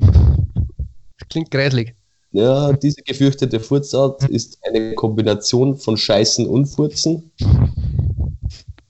[0.00, 1.94] Das klingt greislig.
[2.32, 7.30] Ja, diese gefürchtete Furzart ist eine Kombination von Scheißen und Furzen.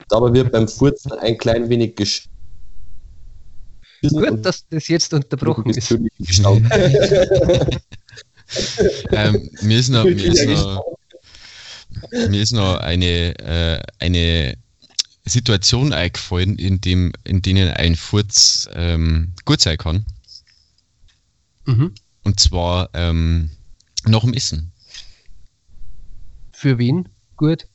[0.09, 2.27] Dabei wird beim Furzen ein klein wenig gesch
[4.01, 5.91] Gut, dass das jetzt unterbrochen ist.
[9.11, 10.96] Ähm, mir ist noch, mir ist noch,
[12.11, 14.57] mir ist noch eine, äh, eine
[15.25, 20.07] Situation eingefallen, in, dem, in denen ein Furz ähm, gut sein kann.
[21.65, 21.93] Mhm.
[22.23, 23.51] Und zwar ähm,
[24.05, 24.73] nach dem Essen.
[26.53, 27.09] Für wen?
[27.37, 27.67] Gut.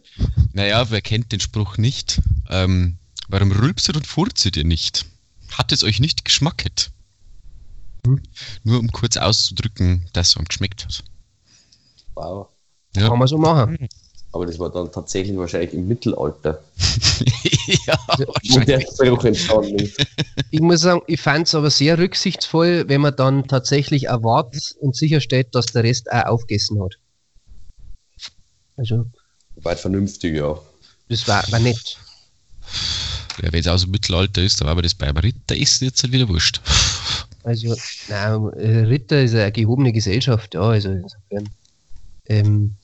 [0.53, 2.22] Naja, wer kennt den Spruch nicht?
[2.49, 5.07] Ähm, warum rülpset und furzet ihr nicht?
[5.51, 6.93] Hat es euch nicht geschmacket?
[8.07, 8.22] Hm.
[8.62, 11.03] Nur um kurz auszudrücken, dass es ihm geschmeckt hat.
[12.14, 12.49] Wow.
[12.97, 13.09] Ja.
[13.09, 13.88] Kann man so machen.
[14.34, 16.61] Aber das war dann tatsächlich wahrscheinlich im Mittelalter,
[17.86, 17.99] ja,
[18.82, 20.07] ist.
[20.51, 24.97] Ich muss sagen, ich fand es aber sehr rücksichtsvoll, wenn man dann tatsächlich erwartet und
[24.97, 26.99] sicherstellt, dass der Rest auch aufgegessen hat.
[28.76, 29.07] Also,
[29.62, 30.59] Weit vernünftig, ja.
[31.09, 31.97] das war, war nett.
[33.40, 36.03] Ja, wenn es aus dem Mittelalter ist, dann war aber das beim Ritter ist jetzt
[36.03, 36.61] halt wieder wurscht.
[37.45, 37.76] Also,
[38.09, 38.47] nein,
[38.86, 41.49] Ritter ist eine gehobene Gesellschaft, ja, also insofern.
[42.26, 42.76] Ähm,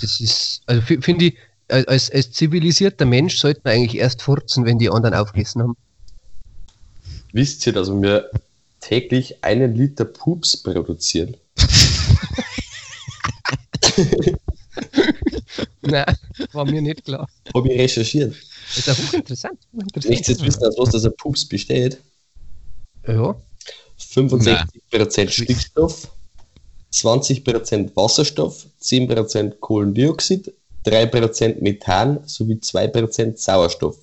[0.00, 1.36] das ist, also fi- finde ich,
[1.68, 5.76] als, als zivilisierter Mensch sollte man eigentlich erst furzen, wenn die anderen aufgegessen haben.
[7.32, 8.30] Wisst ihr, dass wir
[8.80, 11.36] täglich einen Liter Pups produzieren?
[15.82, 16.16] Nein,
[16.52, 17.28] war mir nicht klar.
[17.54, 18.34] Habe ich recherchiert.
[18.68, 19.58] Das ist ja hochinteressant.
[20.04, 21.98] Nichts jetzt wissen, aus was das ein Pups besteht.
[23.06, 23.36] Ja,
[23.98, 26.08] 65% Stickstoff,
[26.94, 30.52] 20% Wasserstoff, 10% Kohlendioxid,
[30.86, 33.98] 3% Methan sowie 2% Sauerstoff.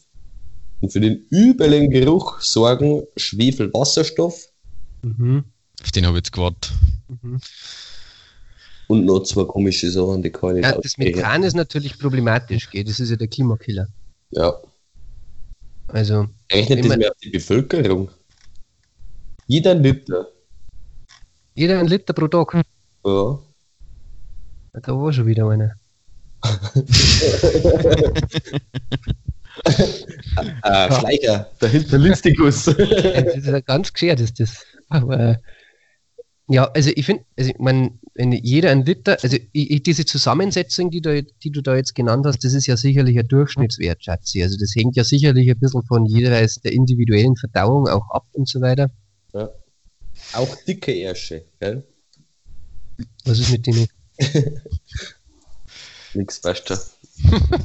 [0.81, 4.47] Und für den übelen Geruch sorgen Schwefelwasserstoff
[5.03, 5.45] mhm.
[5.81, 6.71] Auf den habe ich jetzt gewartet.
[7.21, 7.39] Mhm.
[8.87, 10.97] und noch zwei komische Sachen, die kann ich Ja, nicht das.
[10.97, 12.83] Methan ist natürlich problematisch, gell?
[12.83, 13.87] das ist ja der Klimakiller.
[14.31, 14.53] Ja.
[15.87, 18.09] Also, Rechnet das mehr auf die Bevölkerung?
[19.47, 20.27] Jeder Liter.
[21.55, 22.63] jeder ein Liter pro Tag.
[23.05, 23.39] Ja.
[24.73, 25.73] Da war schon wieder einer.
[30.63, 32.65] Äh, Schleicher, dahinter Listikus.
[32.75, 34.65] Das ist ja ganz geschert, ist das.
[34.89, 35.39] Aber
[36.47, 40.05] ja, also ich finde, also ich mein, wenn jeder ein Liter, also ich, ich, diese
[40.05, 44.03] Zusammensetzung, die, da, die du da jetzt genannt hast, das ist ja sicherlich ein Durchschnittswert,
[44.03, 44.43] Schatzi.
[44.43, 48.47] Also das hängt ja sicherlich ein bisschen von jeweils der individuellen Verdauung auch ab und
[48.47, 48.89] so weiter.
[50.33, 51.83] Auch dicke Ärsche, gell?
[53.25, 53.87] Was ist mit denen?
[56.13, 56.75] Nix, weißt du.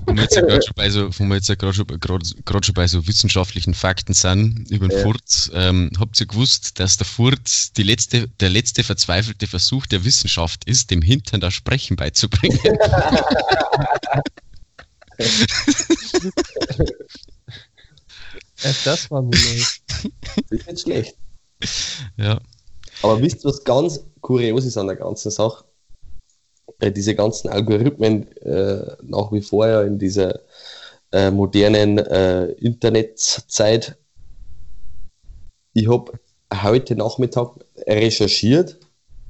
[0.07, 2.25] Wo wir jetzt ja gerade schon bei so, wo wir jetzt ja gerade schon, gerade,
[2.45, 5.03] gerade schon bei so wissenschaftlichen Fakten sind über den Ja.
[5.03, 10.05] Furz, ähm, habt ihr gewusst, dass der Furz die letzte, der letzte verzweifelte Versuch der
[10.05, 12.61] Wissenschaft ist, dem Hintern das Sprechen beizubringen?
[18.63, 19.63] Ja, das war mir neu.
[20.51, 21.17] Das ist nicht schlecht.
[22.17, 22.41] ja.
[23.03, 25.65] Aber wisst ihr, was ganz kurios ist an der ganzen Sache?
[26.81, 30.41] Äh, diese ganzen Algorithmen äh, nach wie vor ja in dieser
[31.13, 33.97] äh, modernen äh, Internetzeit.
[35.75, 36.19] Ich habe
[36.53, 37.51] heute Nachmittag
[37.87, 38.81] recherchiert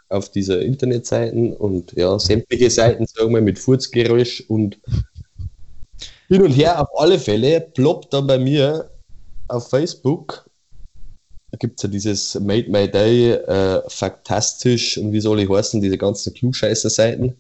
[0.09, 4.81] auf dieser Internetseiten und ja, sämtliche Seiten, sagen wir, mit Furzgeräusch und
[6.29, 8.91] hin und her auf alle Fälle ploppt dann bei mir
[9.49, 10.46] auf Facebook
[11.59, 15.99] gibt es ja dieses Made My Day, äh, Faktastisch und wie soll ich heißen, diese
[15.99, 17.37] ganzen Klugscheißer-Seiten.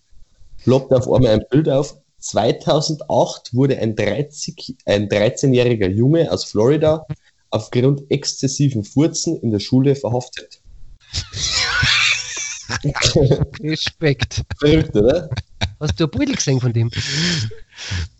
[0.62, 1.96] Ploppt auf einmal ein Bild auf.
[2.18, 7.06] 2008 wurde ein, 30, ein 13-jähriger Junge aus Florida
[7.50, 10.60] aufgrund exzessiven Furzen in der Schule verhaftet.
[13.60, 14.42] Respekt.
[14.58, 15.30] Verrückt, oder?
[15.78, 16.90] Hast du ein Pudel gesehen von dem?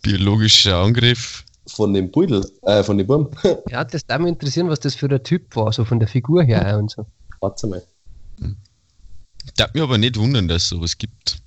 [0.02, 1.44] Biologischer Angriff.
[1.68, 3.30] Von dem Pudel, äh, von dem Burm.
[3.70, 6.42] Ja, das darf mich interessieren, was das für ein Typ war, so von der Figur
[6.42, 7.06] her und so.
[7.40, 7.82] Warte mal.
[9.56, 11.38] Darf mich aber nicht wundern, dass es sowas gibt.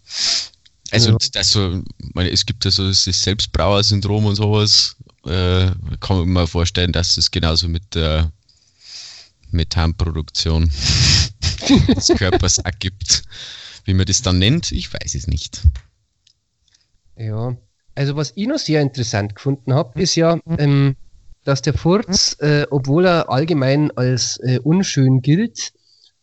[0.92, 1.18] Also, Ja.
[1.34, 1.82] dass so,
[2.14, 4.96] meine, es gibt ja so das Selbstbrauer-Syndrom und sowas.
[5.26, 8.32] Äh, kann man mir vorstellen, dass es genauso mit der
[9.52, 10.70] Methanproduktion
[11.96, 13.24] des Körpers auch gibt.
[13.86, 15.62] Wie man das dann nennt, ich weiß es nicht.
[17.18, 17.56] Ja,
[18.00, 20.96] also was ich noch sehr interessant gefunden habe, ist ja, ähm,
[21.44, 25.74] dass der Furz, äh, obwohl er allgemein als äh, unschön gilt,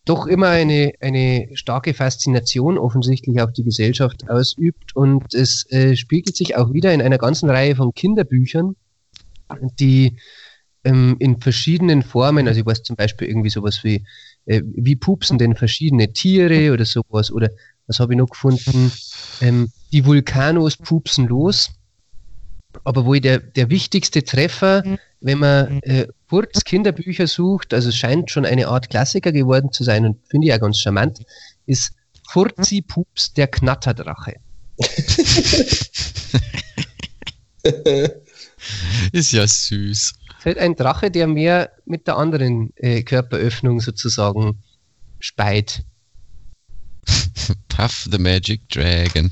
[0.06, 6.34] doch immer eine, eine starke Faszination offensichtlich auf die Gesellschaft ausübt und es äh, spiegelt
[6.34, 8.74] sich auch wieder in einer ganzen Reihe von Kinderbüchern,
[9.78, 10.16] die
[10.82, 14.06] ähm, in verschiedenen Formen, also ich weiß zum Beispiel irgendwie sowas wie,
[14.46, 17.50] äh, wie pupsen denn verschiedene Tiere oder sowas oder
[17.86, 18.92] was habe ich noch gefunden?
[19.40, 21.70] Ähm, die Vulkanos pupsen los.
[22.84, 28.30] Aber wohl der, der wichtigste Treffer, wenn man äh, Furz Kinderbücher sucht, also es scheint
[28.30, 31.20] schon eine Art Klassiker geworden zu sein und finde ich auch ganz charmant,
[31.64, 31.92] ist
[32.28, 34.34] Furzi Pups der Knatterdrache.
[39.12, 39.68] Ist ja süß.
[39.68, 44.62] Es ist halt ein Drache, der mehr mit der anderen äh, Körperöffnung sozusagen
[45.18, 45.84] speit.
[47.76, 49.30] Puff the Magic Dragon.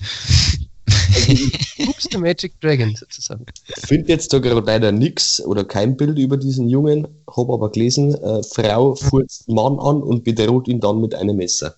[1.84, 3.46] Pups der Magic Dragon sozusagen.
[3.86, 8.14] Finde jetzt da gerade leider nix oder kein Bild über diesen Jungen, habe aber gelesen,
[8.14, 11.74] äh, Frau furzt Mann an und bedroht ihn dann mit einem Messer.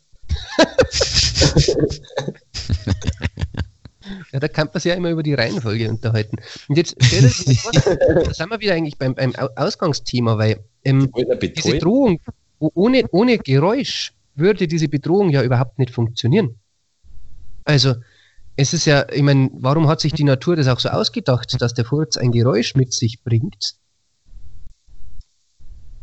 [4.33, 6.37] Ja, da kann man sich ja immer über die Reihenfolge unterhalten.
[6.69, 10.61] Und jetzt stell dir vor, da sind wir wieder eigentlich beim, beim Au- Ausgangsthema, weil
[10.85, 11.11] ähm,
[11.57, 11.79] diese?
[11.79, 12.21] Drohung,
[12.59, 16.59] ohne, ohne Geräusch würde diese Bedrohung ja überhaupt nicht funktionieren.
[17.64, 17.95] Also,
[18.57, 21.74] es ist ja, ich meine, warum hat sich die Natur das auch so ausgedacht, dass
[21.74, 23.74] der Furz ein Geräusch mit sich bringt?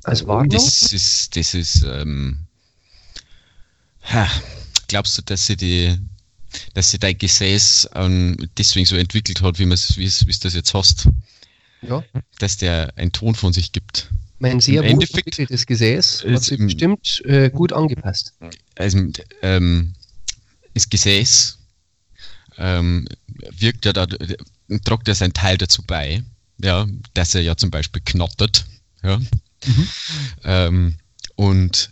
[0.04, 0.50] Als Warnung?
[0.50, 2.46] Das ist, das ist, ähm,
[4.04, 4.28] ha,
[4.88, 5.98] glaubst du, dass sie die,
[6.74, 10.74] dass sie dein Gesäß ähm, deswegen so entwickelt hat, wie man es, wie das jetzt
[10.74, 11.10] hast,
[11.82, 12.04] ja,
[12.40, 14.12] dass der einen Ton von sich gibt?
[14.44, 18.34] Mein sehr wohl entwickeltes Gesäß hat sich im- bestimmt äh, gut angepasst.
[18.76, 19.08] Also,
[19.42, 19.94] ähm,
[20.74, 21.58] das Gesäß
[22.58, 23.08] ähm,
[23.58, 24.06] wirkt ja da,
[24.84, 26.24] tragt ja seinen Teil dazu bei,
[26.62, 28.66] ja, dass er ja zum Beispiel knattert,
[29.02, 29.20] ja.
[30.44, 30.98] Ähm,
[31.36, 31.90] und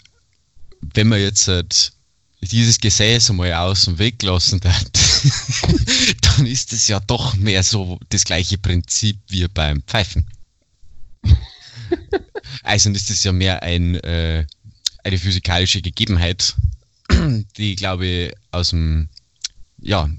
[0.81, 1.93] wenn man jetzt halt
[2.41, 4.83] dieses Gesäß einmal außen weglassen darf,
[6.21, 10.25] dann ist es ja doch mehr so das gleiche Prinzip wie beim Pfeifen.
[12.63, 14.45] Also ist es ja mehr ein, äh,
[15.03, 16.55] eine physikalische Gegebenheit,
[17.57, 19.09] die, glaube ich, aus dem,
[19.79, 20.09] ja,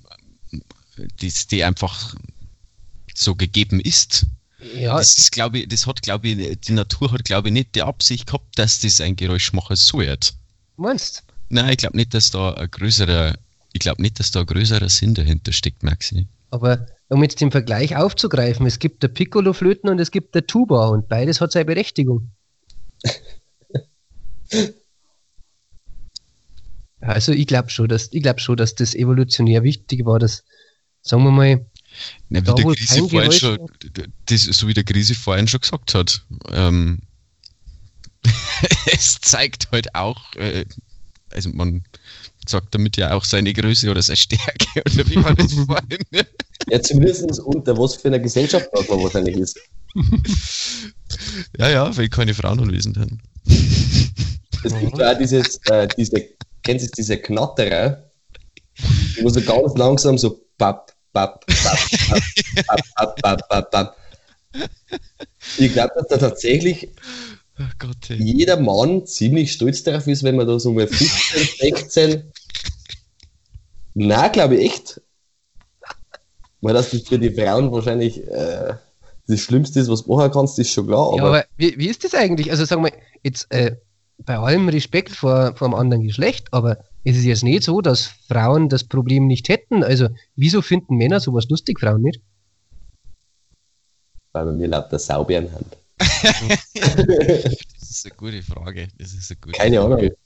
[1.20, 2.14] die, die einfach
[3.14, 4.26] so gegeben ist.
[4.76, 7.74] Ja, Das ist, glaube ich, das hat, glaube ich, die Natur hat, glaube ich, nicht
[7.74, 10.16] die Absicht gehabt, dass das ein Geräuschmacher soll.
[10.76, 13.36] meinst Nein, ich glaube nicht, dass da ein größerer,
[13.72, 16.26] ich glaube nicht, dass da ein größerer Sinn dahinter steckt, Maxi.
[16.53, 20.88] Aber um jetzt den Vergleich aufzugreifen, es gibt der Piccolo-Flöten und es gibt der Tuba
[20.88, 22.30] und beides hat seine Berechtigung.
[27.00, 30.44] Also ich glaube schon, dass ich glaube schon, dass das evolutionär wichtig war, dass,
[31.00, 31.66] sagen wir mal,
[32.28, 33.59] Na, wie Da, der Krise vorhin schon,
[34.26, 37.00] das, so wie der Krise vorhin schon gesagt hat, ähm,
[38.92, 40.64] es zeigt halt auch, äh,
[41.30, 41.82] also man
[42.49, 46.26] sagt damit ja auch seine Größe oder seine Stärke oder wie man das vorhin?
[46.68, 49.59] ja, zumindest unter was für einer Gesellschaft man wahrscheinlich ist.
[51.59, 53.20] ja, ja, weil keine Frauen anwesend sind.
[54.64, 56.28] Es gibt ja auch dieses, äh, diese,
[56.62, 58.11] kennst du diese Knatterer,
[59.20, 61.78] wo so ganz langsam so papp, papp, papp,
[62.09, 63.97] papp, papp, papp, papp, papp.
[65.59, 66.88] Ich glaube, dass da tatsächlich
[67.59, 68.16] Oh Gott, ey.
[68.16, 72.32] jeder Mann ziemlich stolz darauf ist, wenn man da so mal 15, 16.
[73.94, 75.00] Na, glaube ich echt.
[76.61, 78.74] Weil das für die Frauen wahrscheinlich äh,
[79.26, 81.09] das Schlimmste ist, was du machen kannst, ist schon klar.
[81.09, 82.50] Aber, ja, aber wie, wie ist das eigentlich?
[82.50, 82.92] Also sagen wir,
[83.22, 83.76] jetzt äh,
[84.18, 88.12] bei allem Respekt vor, vor dem anderen Geschlecht, aber es ist jetzt nicht so, dass
[88.28, 89.82] Frauen das Problem nicht hätten.
[89.82, 92.20] Also wieso finden Männer sowas lustig, Frauen nicht?
[94.32, 95.66] weil wir mir lauter Saubären haben.
[96.74, 98.88] Das ist eine gute Frage.
[98.98, 99.98] Das ist eine gute Keine Ahnung.
[99.98, 100.16] Frage.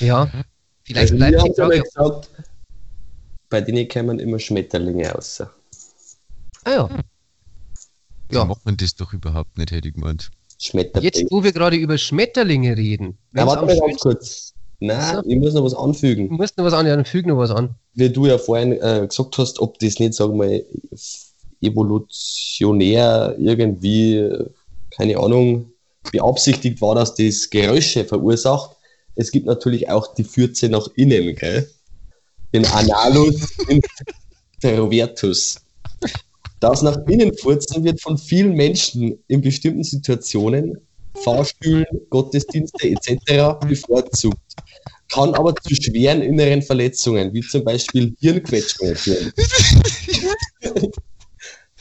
[0.00, 0.30] Ja,
[0.84, 1.80] vielleicht Also, bleibt die Frage.
[1.82, 2.30] gesagt,
[3.48, 5.40] bei denen kommen immer Schmetterlinge raus.
[6.64, 6.88] Ah ja.
[6.88, 6.98] Ja.
[8.32, 8.44] Ja.
[8.44, 10.30] macht man das doch überhaupt nicht, hätte ich gemeint.
[10.58, 11.12] Schmetterlinge.
[11.14, 13.18] Jetzt, wo wir gerade über Schmetterlinge reden.
[13.32, 14.54] Na, warte mal ganz kurz.
[14.80, 15.22] Nein, So.
[15.28, 16.28] ich muss noch was Du anfügen.
[16.34, 17.74] musst noch was an, ja, dann füg noch was an.
[17.94, 20.64] Wie du ja vorhin äh, gesagt hast, ob das nicht, sagen wir, mal,
[21.64, 24.28] evolutionär irgendwie,
[24.96, 25.72] keine Ahnung,
[26.12, 28.76] beabsichtigt war, dass das Geräusche verursacht.
[29.16, 31.70] Es gibt natürlich auch die Fürze nach innen, gell?
[32.52, 33.48] Den Analus
[34.62, 35.56] introvertus.
[36.60, 40.78] Das nach innen furzen wird von vielen Menschen in bestimmten Situationen,
[41.22, 43.66] Fahrstühlen, Gottesdienste etc.
[43.66, 44.38] bevorzugt,
[45.12, 49.32] kann aber zu schweren inneren Verletzungen, wie zum Beispiel Hirnquetschungen führen.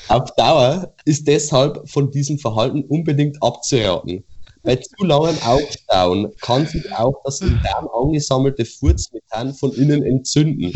[0.09, 4.23] Auf Dauer ist deshalb von diesem Verhalten unbedingt abzuraten.
[4.63, 10.73] Bei zu langem Aufstauen kann sich auch das im Darm angesammelte Furzmethan von innen entzünden.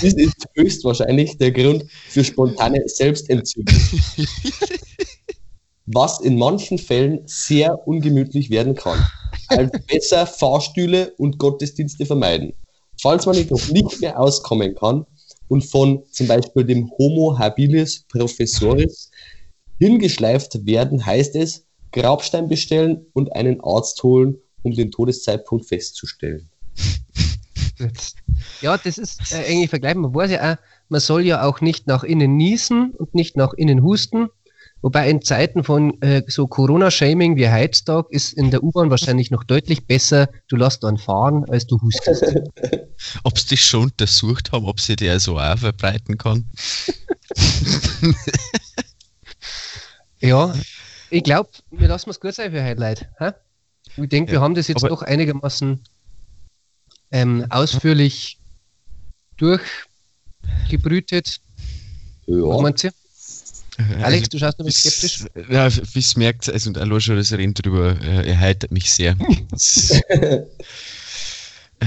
[0.00, 3.74] Dies ist höchstwahrscheinlich der Grund für spontane Selbstentzündung.
[5.86, 9.04] Was in manchen Fällen sehr ungemütlich werden kann.
[9.48, 12.52] Also besser Fahrstühle und Gottesdienste vermeiden.
[13.00, 15.06] Falls man jedoch nicht mehr auskommen kann
[15.48, 19.10] und von zum Beispiel dem Homo habilis professoris
[19.78, 26.48] hingeschleift werden, heißt es, Grabstein bestellen und einen Arzt holen, um den Todeszeitpunkt festzustellen.
[28.60, 30.02] Ja, das ist äh, eigentlich vergleichbar.
[30.02, 30.56] Man weiß ja auch,
[30.88, 34.28] man soll ja auch nicht nach innen niesen und nicht nach innen husten.
[34.80, 39.42] Wobei in Zeiten von äh, so Corona-Shaming wie Heiztag ist in der U-Bahn wahrscheinlich noch
[39.42, 42.24] deutlich besser, du lässt dann fahren, als du hustest.
[43.24, 46.46] Ob sie das schon untersucht haben, ob sie der so auch verbreiten kann.
[50.20, 50.54] ja,
[51.10, 53.08] ich glaube, wir lassen es gut sein für heute, Leute.
[53.18, 53.30] Hä?
[53.96, 55.82] Ich denke, wir Ja, haben das jetzt doch einigermaßen
[57.10, 58.38] ähm, ausführlich
[59.38, 61.40] durchgebrütet.
[62.26, 62.90] Was Ja, meinst du?
[64.02, 65.48] Alex, du schaust ein bisschen bis- skeptisch.
[65.50, 69.16] Ja, wie es merkt, also und allein schon das Reden drüber äh, erheitert mich sehr.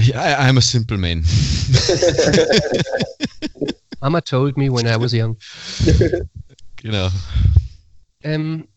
[0.00, 1.22] Ja, I'm a simple man.
[4.00, 5.36] Mama told me when I was young.
[6.76, 7.10] Genau.
[8.22, 8.68] Ähm,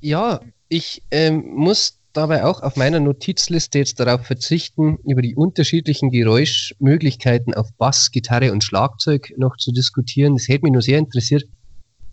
[0.00, 6.10] ja, ich ähm, muss dabei auch auf meiner Notizliste jetzt darauf verzichten, über die unterschiedlichen
[6.10, 10.36] Geräuschmöglichkeiten auf Bass, Gitarre und Schlagzeug noch zu diskutieren.
[10.36, 11.44] Das hätte mich nur sehr interessiert.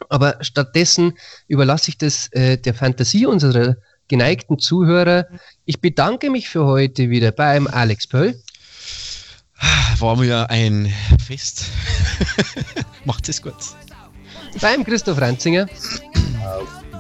[0.10, 1.14] Aber stattdessen
[1.48, 3.76] überlasse ich das äh, der Fantasie unserer
[4.08, 5.28] geneigten Zuhörer.
[5.66, 8.42] Ich bedanke mich für heute wieder beim Alex Pöll.
[10.00, 10.94] War mir ja ein
[11.26, 11.66] Fest.
[13.06, 13.56] Macht es gut.
[14.62, 15.68] beim Christoph Ranzinger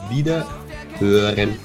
[0.10, 1.58] Wiederhören.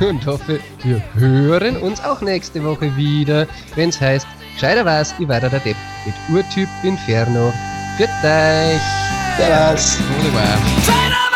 [0.00, 5.28] und hoffe, wir hören uns auch nächste Woche wieder, wenn es heißt, gescheiter was, ich
[5.28, 5.76] weiter der Depp
[6.06, 7.52] mit Urtyp Inferno.
[7.96, 9.01] Für euch!
[9.34, 9.54] Até
[10.30, 11.31] mais.